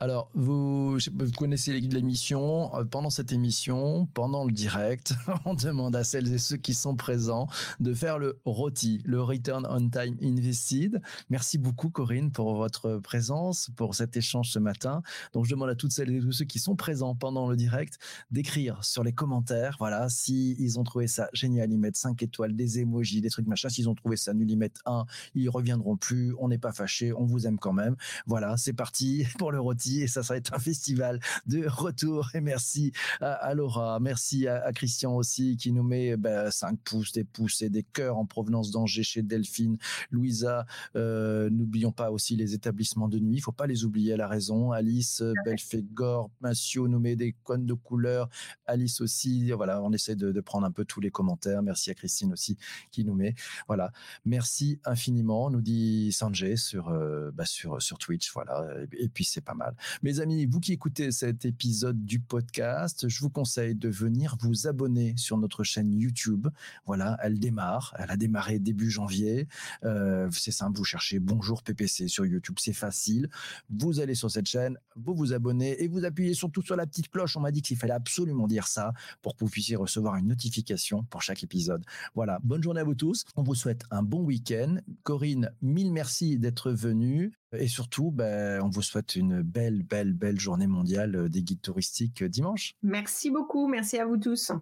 Alors, 0.00 0.30
vous, 0.34 0.98
vous 0.98 1.32
connaissez 1.38 1.80
l'émission. 1.80 2.74
Euh, 2.76 2.84
pendant 2.84 3.08
cette 3.08 3.32
émission, 3.32 4.06
pendant 4.12 4.44
le 4.44 4.52
direct, 4.52 5.14
on 5.46 5.54
demande 5.54 5.96
à 5.96 6.04
celles 6.04 6.30
et 6.30 6.36
ceux 6.36 6.58
qui 6.58 6.74
sont 6.74 6.94
présents 6.94 7.48
de 7.80 7.94
faire 7.94 8.18
le 8.18 8.38
ROTI, 8.44 9.00
le 9.06 9.22
Return 9.22 9.66
on 9.70 9.88
Time 9.88 10.18
Invested. 10.22 11.00
Merci 11.30 11.56
beaucoup, 11.56 11.88
Corinne, 11.88 12.32
pour 12.32 12.54
votre 12.54 12.98
présence, 12.98 13.70
pour 13.76 13.94
cet 13.94 14.14
échange 14.16 14.50
ce 14.50 14.58
matin. 14.58 15.02
Donc, 15.32 15.46
je 15.46 15.50
demande 15.50 15.70
à 15.70 15.74
toutes 15.74 15.92
celles 15.92 16.14
et 16.14 16.20
tous 16.20 16.32
ceux 16.32 16.44
qui 16.44 16.58
sont 16.58 16.76
présents 16.76 17.14
pendant 17.14 17.48
le 17.48 17.56
direct 17.56 17.98
d'écrire 18.30 18.84
sur 18.84 19.04
les 19.04 19.12
commentaires, 19.12 19.76
voilà, 19.78 20.08
si 20.10 20.56
ont 20.76 20.84
trouvé 20.84 21.06
ça 21.06 21.28
génial, 21.32 21.72
ils 21.72 21.78
mettent 21.78 21.96
5 21.96 22.22
étoiles, 22.22 22.54
des 22.54 22.80
emojis, 22.80 23.20
des 23.20 23.30
trucs 23.30 23.46
machin. 23.46 23.68
S'ils 23.68 23.88
ont 23.88 23.94
trouvé 23.94 24.16
ça 24.16 24.34
nul, 24.34 24.50
ils 24.50 24.56
mettent 24.56 24.80
1, 24.86 25.06
ils 25.34 25.48
reviendront 25.48 25.96
plus. 25.96 26.34
On 26.38 26.48
n'est 26.48 26.58
pas 26.58 26.72
fâchés, 26.72 27.12
on 27.12 27.24
vous 27.24 27.46
aime 27.46 27.58
quand 27.58 27.72
même. 27.72 27.96
Voilà, 28.26 28.56
c'est 28.56 28.72
parti 28.72 29.13
pour 29.38 29.52
le 29.52 29.60
rôti 29.60 30.02
et 30.02 30.06
ça, 30.06 30.22
ça 30.22 30.34
va 30.34 30.38
être 30.38 30.54
un 30.54 30.58
festival 30.58 31.20
de 31.46 31.66
retour. 31.66 32.30
Et 32.34 32.40
merci 32.40 32.92
à, 33.20 33.54
Laura, 33.54 34.00
merci 34.00 34.48
à, 34.48 34.72
Christian 34.72 35.14
aussi 35.14 35.56
qui 35.56 35.72
nous 35.72 35.82
met 35.82 36.10
5 36.12 36.18
ben, 36.18 36.50
pouces, 36.84 37.12
des 37.12 37.24
pouces 37.24 37.62
et 37.62 37.70
des 37.70 37.82
cœurs 37.82 38.18
en 38.18 38.26
provenance 38.26 38.70
d'Angers 38.70 39.02
chez 39.02 39.22
Delphine, 39.22 39.78
Louisa. 40.10 40.66
Euh, 40.96 41.50
n'oublions 41.50 41.92
pas 41.92 42.10
aussi 42.10 42.36
les 42.36 42.54
établissements 42.54 43.08
de 43.08 43.18
nuit, 43.18 43.36
il 43.36 43.40
faut 43.40 43.52
pas 43.52 43.66
les 43.66 43.84
oublier 43.84 44.14
à 44.14 44.16
la 44.16 44.28
raison. 44.28 44.72
Alice, 44.72 45.22
Belfegor, 45.44 46.30
Massio 46.40 46.88
nous 46.88 46.98
met 46.98 47.16
des 47.16 47.34
cônes 47.44 47.66
de 47.66 47.74
couleur. 47.74 48.28
Alice 48.66 49.00
aussi, 49.00 49.50
voilà, 49.52 49.82
on 49.82 49.92
essaie 49.92 50.16
de, 50.16 50.40
prendre 50.40 50.66
un 50.66 50.72
peu 50.72 50.84
tous 50.84 51.00
les 51.00 51.10
commentaires. 51.10 51.62
Merci 51.62 51.90
à 51.90 51.94
Christine 51.94 52.32
aussi 52.32 52.58
qui 52.90 53.04
nous 53.04 53.14
met. 53.14 53.34
Voilà, 53.66 53.92
merci 54.26 54.78
infiniment, 54.84 55.48
nous 55.48 55.62
dit 55.62 56.12
Sanjay 56.12 56.56
sur, 56.56 56.88
euh, 56.88 57.30
bah, 57.32 57.46
sur, 57.46 57.80
sur 57.80 57.96
Twitch. 57.98 58.30
Voilà 58.34 58.64
et 58.92 59.03
puis 59.08 59.24
c'est 59.24 59.40
pas 59.40 59.54
mal. 59.54 59.74
Mes 60.02 60.20
amis, 60.20 60.46
vous 60.46 60.60
qui 60.60 60.72
écoutez 60.72 61.10
cet 61.10 61.44
épisode 61.44 62.04
du 62.04 62.20
podcast, 62.20 63.08
je 63.08 63.20
vous 63.20 63.30
conseille 63.30 63.74
de 63.74 63.88
venir 63.88 64.36
vous 64.40 64.66
abonner 64.66 65.14
sur 65.16 65.38
notre 65.38 65.64
chaîne 65.64 65.92
YouTube. 65.92 66.48
Voilà, 66.86 67.16
elle 67.22 67.38
démarre, 67.38 67.94
elle 67.98 68.10
a 68.10 68.16
démarré 68.16 68.58
début 68.58 68.90
janvier. 68.90 69.48
Euh, 69.84 70.28
c'est 70.32 70.50
simple, 70.50 70.78
vous 70.78 70.84
cherchez 70.84 71.18
Bonjour 71.18 71.62
PPC 71.62 72.08
sur 72.08 72.26
YouTube, 72.26 72.56
c'est 72.60 72.72
facile. 72.72 73.28
Vous 73.70 74.00
allez 74.00 74.14
sur 74.14 74.30
cette 74.30 74.46
chaîne, 74.46 74.78
vous 74.96 75.14
vous 75.14 75.32
abonnez 75.32 75.82
et 75.82 75.88
vous 75.88 76.04
appuyez 76.04 76.34
surtout 76.34 76.62
sur 76.62 76.76
la 76.76 76.86
petite 76.86 77.08
cloche. 77.08 77.36
On 77.36 77.40
m'a 77.40 77.50
dit 77.50 77.62
qu'il 77.62 77.76
fallait 77.76 77.92
absolument 77.92 78.46
dire 78.46 78.66
ça 78.66 78.92
pour 79.22 79.36
que 79.36 79.44
vous 79.44 79.50
puissiez 79.50 79.76
recevoir 79.76 80.16
une 80.16 80.28
notification 80.28 81.04
pour 81.04 81.22
chaque 81.22 81.42
épisode. 81.42 81.84
Voilà, 82.14 82.38
bonne 82.42 82.62
journée 82.62 82.80
à 82.80 82.84
vous 82.84 82.94
tous. 82.94 83.24
On 83.36 83.42
vous 83.42 83.54
souhaite 83.54 83.84
un 83.90 84.02
bon 84.02 84.22
week-end. 84.22 84.76
Corinne, 85.02 85.50
mille 85.62 85.92
merci 85.92 86.38
d'être 86.38 86.70
venue. 86.70 87.32
Et 87.58 87.68
surtout, 87.68 88.10
ben, 88.10 88.60
on 88.62 88.68
vous 88.68 88.82
souhaite 88.82 89.16
une 89.16 89.42
belle, 89.42 89.82
belle, 89.82 90.12
belle 90.12 90.40
journée 90.40 90.66
mondiale 90.66 91.28
des 91.28 91.42
guides 91.42 91.62
touristiques 91.62 92.24
dimanche. 92.24 92.74
Merci 92.82 93.30
beaucoup. 93.30 93.68
Merci 93.68 93.98
à 93.98 94.06
vous 94.06 94.16
tous. 94.16 94.52